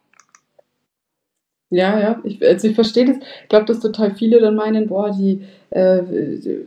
[1.71, 3.17] Ja, ja, ich, also ich verstehe das.
[3.43, 6.03] Ich glaube, dass total viele dann meinen, boah, die, äh,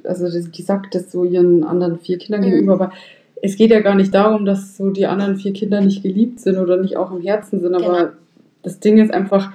[0.03, 2.45] also die sagt das so ihren anderen vier Kindern mhm.
[2.45, 2.91] gegenüber, aber
[3.41, 6.57] es geht ja gar nicht darum, dass so die anderen vier Kinder nicht geliebt sind
[6.57, 8.11] oder nicht auch im Herzen sind, aber genau.
[8.63, 9.53] das Ding ist einfach,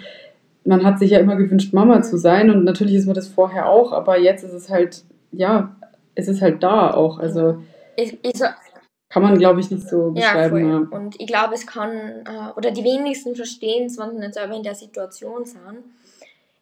[0.64, 3.68] man hat sich ja immer gewünscht, Mama zu sein und natürlich ist man das vorher
[3.68, 5.76] auch, aber jetzt ist es halt, ja,
[6.14, 7.62] es ist halt da auch, also
[7.96, 8.46] ich, ich so,
[9.08, 10.58] kann man, glaube ich, nicht so beschreiben.
[10.58, 10.98] Ja, ja.
[10.98, 14.54] Und ich glaube, es kann, äh, oder die wenigsten verstehen es, wenn sie nicht selber
[14.54, 15.84] in der Situation sind.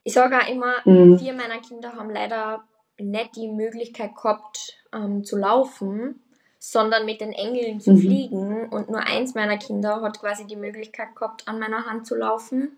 [0.02, 1.18] Ich sage auch immer, mhm.
[1.18, 2.64] vier meiner Kinder haben leider
[2.98, 6.20] nicht die Möglichkeit gehabt, ähm, zu laufen
[6.62, 7.98] sondern mit den Engeln zu mhm.
[7.98, 8.68] fliegen.
[8.68, 12.76] Und nur eins meiner Kinder hat quasi die Möglichkeit gehabt, an meiner Hand zu laufen.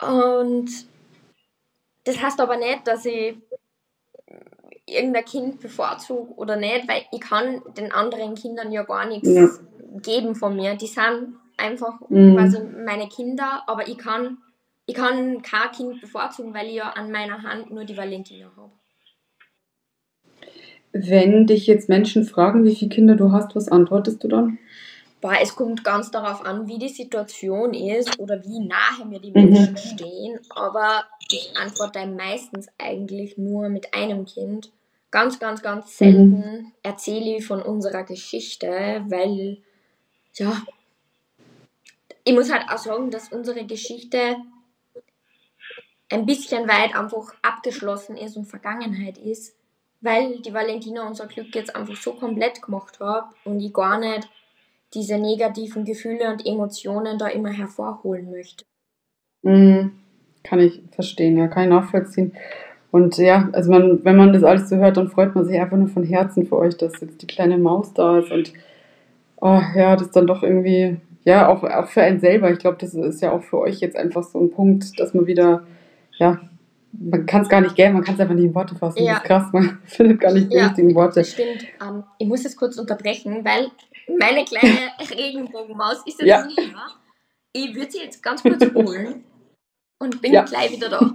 [0.00, 0.70] Und
[2.04, 3.36] das heißt aber nicht, dass ich
[4.86, 9.48] irgendein Kind bevorzuge oder nicht, weil ich kann den anderen Kindern ja gar nichts ja.
[10.02, 10.74] geben von mir.
[10.74, 12.34] Die sind einfach mhm.
[12.34, 14.38] quasi meine Kinder, aber ich kann,
[14.86, 18.70] ich kann kein Kind bevorzugen, weil ich ja an meiner Hand nur die Valentina habe.
[20.92, 24.58] Wenn dich jetzt Menschen fragen, wie viele Kinder du hast, was antwortest du dann?
[25.24, 29.30] Boah, es kommt ganz darauf an, wie die Situation ist oder wie nahe mir die
[29.30, 29.76] Menschen mhm.
[29.78, 30.38] stehen.
[30.50, 34.70] Aber ich antworte meistens eigentlich nur mit einem Kind.
[35.10, 35.90] Ganz, ganz, ganz mhm.
[35.92, 36.72] selten mhm.
[36.82, 38.68] erzähle ich von unserer Geschichte,
[39.08, 39.62] weil,
[40.34, 40.60] ja,
[42.24, 44.36] ich muss halt auch sagen, dass unsere Geschichte
[46.10, 49.56] ein bisschen weit einfach abgeschlossen ist und Vergangenheit ist
[50.02, 54.28] weil die Valentina unser Glück jetzt einfach so komplett gemacht hat und ich gar nicht
[54.94, 58.64] diese negativen Gefühle und Emotionen da immer hervorholen möchte.
[59.42, 59.92] Mhm.
[60.42, 62.32] Kann ich verstehen, ja, kann ich nachvollziehen.
[62.90, 65.76] Und ja, also man, wenn man das alles so hört, dann freut man sich einfach
[65.76, 68.52] nur von Herzen für euch, dass jetzt die kleine Maus da ist und
[69.40, 72.50] oh, ja, das ist dann doch irgendwie, ja, auch, auch für einen selber.
[72.50, 75.26] Ich glaube, das ist ja auch für euch jetzt einfach so ein Punkt, dass man
[75.26, 75.64] wieder,
[76.18, 76.40] ja,
[76.92, 79.02] man kann es gar nicht geben, man kann es einfach nicht in Worte fassen.
[79.02, 79.14] Ja.
[79.14, 81.24] Das ist krass, man findet gar nicht die ja, richtigen Worte.
[81.24, 81.64] Stimmt.
[81.82, 83.70] Ähm, ich muss es kurz unterbrechen, weil
[84.08, 86.46] meine kleine Regenbogenmaus ist jetzt ja.
[86.46, 86.74] hier.
[87.52, 89.24] Ich würde sie jetzt ganz kurz holen
[89.98, 90.42] und bin ja.
[90.42, 91.12] gleich wieder da.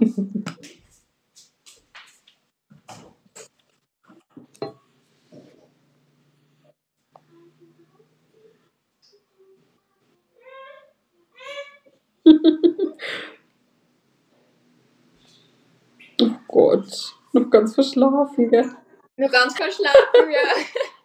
[16.48, 18.70] Gott, noch ganz verschlafen, gell?
[19.16, 20.40] Noch ganz verschlafen, ja.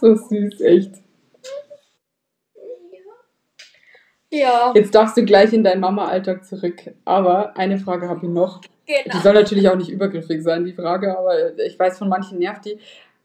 [0.00, 0.92] So süß, echt.
[4.30, 4.72] Ja.
[4.74, 6.94] Jetzt darfst du gleich in deinen Mama-Alltag zurück.
[7.04, 8.60] Aber eine Frage habe ich noch.
[8.86, 9.16] Genau.
[9.16, 12.66] Die soll natürlich auch nicht übergriffig sein, die Frage, aber ich weiß, von manchen nervt
[12.66, 12.78] die.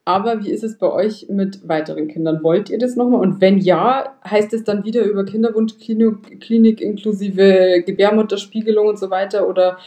[0.04, 2.42] Aber wie ist es bei euch mit weiteren Kindern?
[2.42, 3.22] Wollt ihr das nochmal?
[3.22, 9.48] Und wenn ja, heißt es dann wieder über Kinderwunschklinik Klinik inklusive Gebärmutterspiegelung und so weiter?
[9.48, 9.78] Oder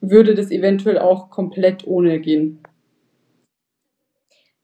[0.00, 2.59] würde das eventuell auch komplett ohne gehen?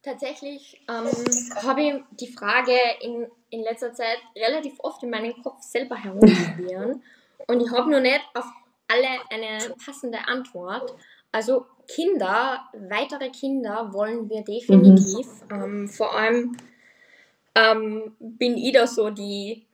[0.06, 5.60] Tatsächlich ähm, habe ich die Frage in, in letzter Zeit relativ oft in meinem Kopf
[5.62, 7.02] selber herumprobieren
[7.48, 8.44] und ich habe noch nicht auf
[8.86, 10.94] alle eine passende Antwort.
[11.32, 15.26] Also Kinder, weitere Kinder wollen wir definitiv.
[15.50, 15.62] Mhm.
[15.62, 16.56] Ähm, vor allem
[17.56, 19.66] ähm, bin ich da so die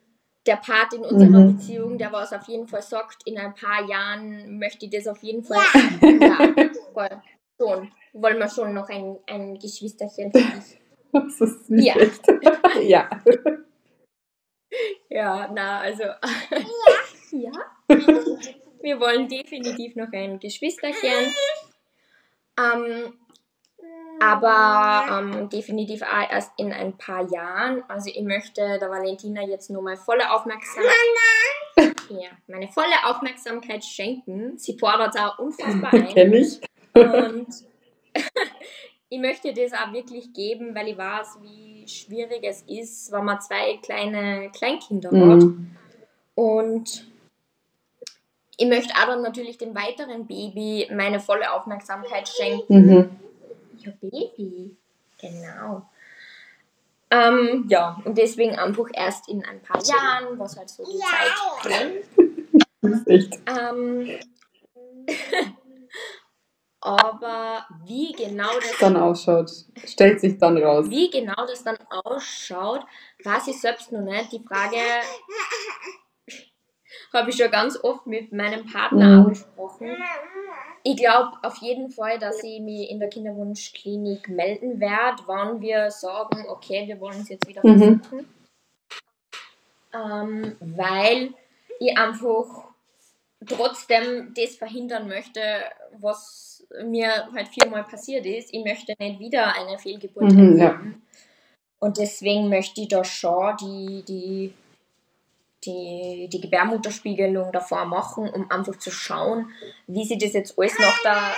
[0.47, 1.57] der Part in unserer mhm.
[1.59, 5.23] Beziehung, der was auf jeden Fall sagt, in ein paar Jahren möchte ich das auf
[5.23, 5.59] jeden Fall.
[6.01, 7.11] Ja, ja
[7.63, 7.93] schon.
[8.13, 10.79] Wollen wir schon noch ein, ein Geschwisterchen für dich.
[11.15, 11.85] Das ist süß.
[11.85, 11.95] Ja.
[12.81, 13.11] ja.
[15.11, 16.05] Ja, na, also.
[17.33, 17.53] Ja.
[18.81, 21.35] Wir wollen definitiv noch ein Geschwisterchen.
[22.59, 23.13] Ähm,
[24.23, 26.01] aber ähm, definitiv
[26.31, 27.85] erst in ein paar Jahren.
[27.89, 30.93] Also ich möchte der Valentina jetzt nur mal volle Aufmerksamkeit,
[32.09, 34.59] ja, meine volle Aufmerksamkeit schenken.
[34.59, 36.09] Sie fordert auch unfassbar ein.
[36.09, 36.61] Kenn ich.
[36.95, 37.49] Und
[39.09, 43.41] ich möchte das auch wirklich geben, weil ich weiß, wie schwierig es ist, wenn man
[43.41, 45.31] zwei kleine Kleinkinder mhm.
[45.31, 45.49] hat.
[46.35, 47.07] Und
[48.57, 52.87] ich möchte auch dann natürlich dem weiteren Baby meine volle Aufmerksamkeit schenken.
[52.87, 53.11] Mhm
[53.85, 54.77] Ihr Baby.
[55.21, 55.89] Genau.
[57.11, 61.63] Ähm, ja, und deswegen einfach erst in ein paar Jahren, was halt so die Zeit
[61.63, 62.05] bringt.
[62.85, 63.39] Das ist echt.
[63.47, 64.19] Ähm,
[66.83, 69.51] aber wie genau das dann ausschaut,
[69.85, 70.91] stellt sich dann raus.
[70.91, 72.85] Wie genau das dann ausschaut,
[73.23, 74.33] weiß ich selbst noch nicht.
[74.33, 74.77] Die Frage
[77.13, 79.19] habe ich schon ganz oft mit meinem Partner Mhm.
[79.27, 79.97] angesprochen.
[80.83, 85.91] Ich glaube auf jeden Fall, dass ich mich in der Kinderwunschklinik melden werde, wann wir
[85.93, 88.01] sagen, okay, wir wollen es jetzt wieder Mhm.
[88.03, 88.29] versuchen.
[89.95, 91.35] Ähm, weil
[91.79, 92.73] ich einfach
[93.47, 95.41] trotzdem das verhindern möchte,
[96.01, 96.52] was
[96.85, 98.53] mir halt viermal passiert ist.
[98.53, 100.67] Ich möchte nicht wieder eine Fehlgeburt Mhm, ja.
[100.69, 101.03] erleben.
[101.79, 104.55] Und deswegen möchte ich da schon die, die,
[105.65, 109.51] die, die Gebärmutterspiegelung davor machen, um einfach zu schauen,
[109.87, 111.33] wie sich das jetzt alles nach der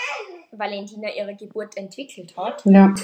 [0.53, 2.63] Valentina ihre Geburt entwickelt hat.
[2.67, 2.95] Ja.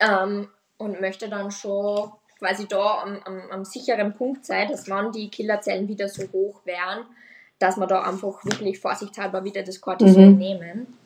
[0.00, 5.12] Ähm, und möchte dann schon quasi da am, am, am sicheren Punkt sein, dass wann
[5.12, 7.06] die Killerzellen wieder so hoch wären,
[7.60, 10.38] dass wir da einfach wirklich vorsichtshalber wieder das Cortison Mhm.
[10.38, 10.98] nehmen.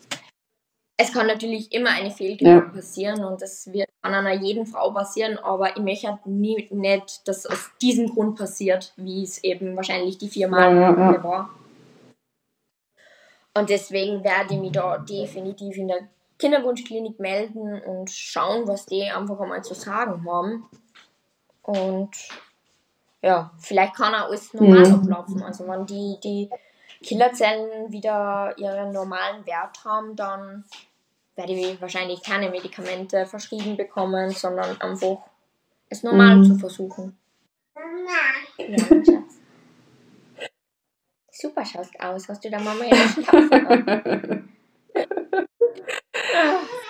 [1.01, 2.71] Es kann natürlich immer eine Fehlgeburt Ja.
[2.73, 7.27] passieren und das wird an einer jeden Frau passieren, aber ich möchte halt nie, nicht,
[7.29, 11.23] dass es aus diesem Grund passiert, wie es eben wahrscheinlich die viermal Ja, ja, ja.
[11.25, 11.51] war.
[13.55, 19.03] Und deswegen werde ich mich da definitiv in der Kinderwunschklinik melden und schauen, was die
[19.05, 20.69] einfach einmal zu sagen haben.
[21.63, 22.11] Und
[23.23, 24.95] ja, vielleicht kann auch alles normal Mhm.
[24.95, 25.43] ablaufen.
[25.43, 26.51] Also wenn die, die
[27.03, 30.65] Killerzellen wieder ihren normalen Wert haben, dann
[31.39, 35.19] werde ich wahrscheinlich keine Medikamente verschrieben bekommen, sondern einfach
[35.89, 36.45] es normal Mhm.
[36.45, 37.17] zu versuchen.
[38.59, 39.23] Ja.
[41.31, 42.29] Super schaust aus.
[42.29, 44.53] Hast du der Mama jetzt kaufen?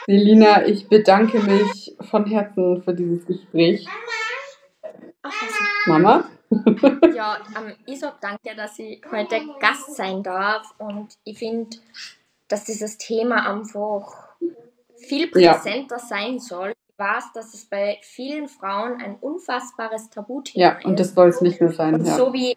[0.07, 3.87] Selina, ich bedanke mich von Herzen für dieses Gespräch.
[5.23, 6.25] Ach, was Mama?
[7.15, 11.77] Ja, ähm, ich sag danke, dass ich heute Gast sein darf und ich finde,
[12.49, 14.28] dass dieses Thema einfach
[14.99, 15.55] viel Ja.
[15.55, 16.73] präsenter sein soll.
[16.89, 20.85] Ich weiß, dass es bei vielen Frauen ein unfassbares Tabuthema Ja, ist.
[20.85, 21.95] und das soll es nicht mehr sein.
[21.95, 22.17] Und Ja.
[22.17, 22.57] so wie,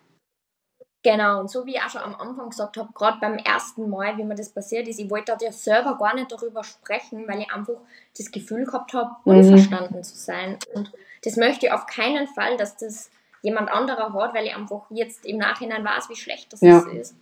[1.04, 4.18] genau, und so wie ich auch schon am Anfang gesagt habe, gerade beim ersten Mal,
[4.18, 7.52] wie mir das passiert ist, ich wollte ja selber gar nicht darüber sprechen, weil ich
[7.52, 7.76] einfach
[8.18, 9.38] das Gefühl gehabt habe, Mhm.
[9.38, 10.58] unverstanden zu sein.
[10.74, 10.92] Und
[11.24, 13.12] das möchte ich auf keinen Fall, dass das
[13.44, 16.80] jemand anderer hat, weil ich einfach jetzt im Nachhinein weiß, wie schlecht das Ja.
[16.89, 17.16] ist.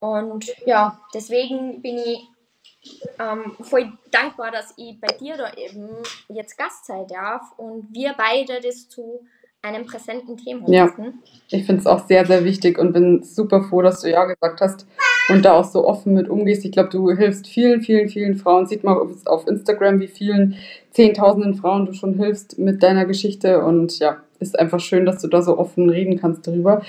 [0.00, 2.28] Und ja, deswegen bin ich
[3.18, 5.88] ähm, voll dankbar, dass ich bei dir da eben
[6.28, 9.20] jetzt Gast sein darf und wir beide das zu
[9.62, 10.86] einem präsenten Thema Ja.
[10.86, 11.22] machen.
[11.48, 14.60] Ich finde es auch sehr, sehr wichtig und bin super froh, dass du ja gesagt
[14.60, 14.86] hast
[15.28, 16.64] und da auch so offen mit umgehst.
[16.64, 18.66] Ich glaube, du hilfst vielen, vielen, vielen Frauen.
[18.66, 20.56] Sieht man auf Instagram, wie vielen
[20.92, 23.64] Zehntausenden Frauen du schon hilfst mit deiner Geschichte.
[23.64, 26.82] Und ja, ist einfach schön, dass du da so offen reden kannst darüber.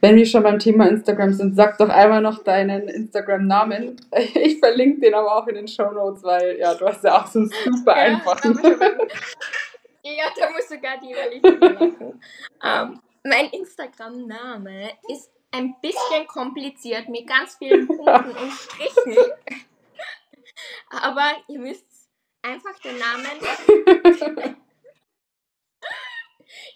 [0.00, 3.96] Wenn wir schon beim Thema Instagram sind, sag doch einmal noch deinen Instagram-Namen.
[4.34, 7.26] Ich verlinke den aber auch in den Show Notes, weil ja, du hast ja auch
[7.26, 8.58] so einen super Ja, einfachen.
[10.06, 12.20] Ja, da muss sogar die Valentina lachen.
[12.62, 19.16] Ähm, mein Instagram-Name ist ein bisschen kompliziert mit ganz vielen Punkten und Strichen.
[20.90, 21.86] Aber ihr müsst
[22.42, 24.54] einfach den Namen.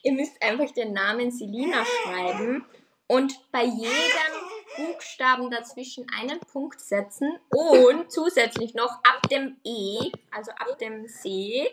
[0.08, 2.64] Ihr müsst einfach den Namen Selina schreiben
[3.08, 4.32] und bei jedem
[4.76, 11.70] Buchstaben dazwischen einen Punkt setzen und zusätzlich noch ab dem E, also ab dem C,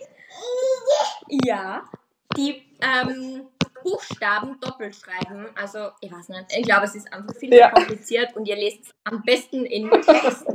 [1.46, 1.90] ja,
[2.36, 3.48] die ähm,
[3.84, 5.48] Buchstaben doppelt schreiben.
[5.56, 7.70] Also, ich weiß nicht, ich glaube, es ist einfach viel Ja.
[7.70, 10.46] kompliziert und ihr lest am besten in Text,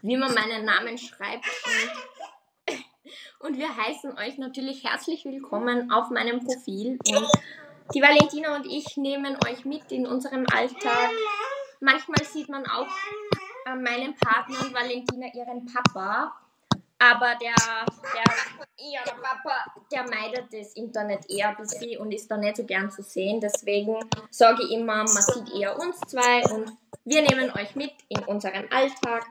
[0.00, 1.44] wie man meinen Namen schreibt.
[1.44, 1.90] Und,
[3.46, 6.98] und wir heißen euch natürlich herzlich willkommen auf meinem Profil.
[7.08, 7.28] Und
[7.94, 11.10] die Valentina und ich nehmen euch mit in unserem Alltag.
[11.78, 12.88] Manchmal sieht man auch
[13.66, 16.34] äh, meinen Partner und Valentina ihren Papa.
[16.98, 17.54] Aber der,
[18.14, 18.34] der,
[18.78, 22.64] ja, der Papa, der meidet das Internet eher ein bisschen und ist da nicht so
[22.64, 23.40] gern zu sehen.
[23.40, 23.96] Deswegen
[24.30, 26.72] sage ich immer, man sieht eher uns zwei und
[27.04, 29.24] wir nehmen euch mit in unseren Alltag.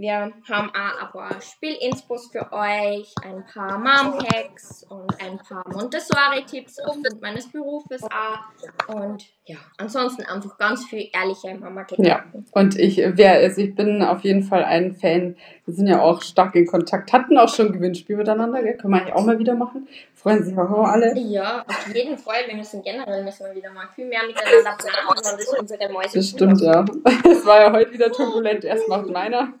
[0.00, 6.78] Wir haben auch ein paar Spielinspos für euch, ein paar Mom-Hacks und ein paar Montessori-Tipps
[6.78, 8.94] aufgrund meines Berufes auch.
[8.94, 12.46] Und ja, ansonsten einfach ganz viel ehrliche Mama-Gedanken.
[12.52, 15.36] Und ich wäre, also ich bin auf jeden Fall ein Fan.
[15.66, 18.78] Wir sind ja auch stark in Kontakt, hatten auch schon Gewinnspiel miteinander, gell?
[18.78, 19.86] Können wir eigentlich auch mal wieder machen.
[20.14, 21.14] Freuen sich auch alle.
[21.18, 22.46] Ja, auf jeden Fall.
[22.46, 26.28] Wir müssen generell müssen wir wieder mal viel mehr miteinander planen, das unsere Mäuse Das
[26.30, 26.86] stimmt, ja.
[27.30, 28.64] Es war ja heute wieder turbulent.
[28.64, 29.52] Erst macht meiner.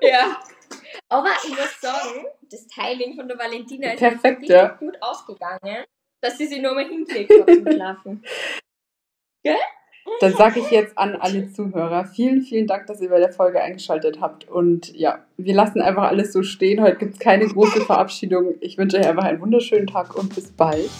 [0.00, 0.38] Ja.
[1.08, 4.68] Aber ich muss sagen, das Timing von der Valentina ist Perfekt, richtig ja.
[4.68, 5.84] gut ausgegangen,
[6.20, 8.24] dass sie sich nur mal hingelegt hat zum Schlafen.
[10.20, 13.62] dann sage ich jetzt an alle Zuhörer, vielen, vielen Dank, dass ihr bei der Folge
[13.62, 14.48] eingeschaltet habt.
[14.48, 16.82] Und ja, wir lassen einfach alles so stehen.
[16.82, 18.54] Heute gibt es keine große Verabschiedung.
[18.60, 20.90] Ich wünsche euch einfach einen wunderschönen Tag und bis bald.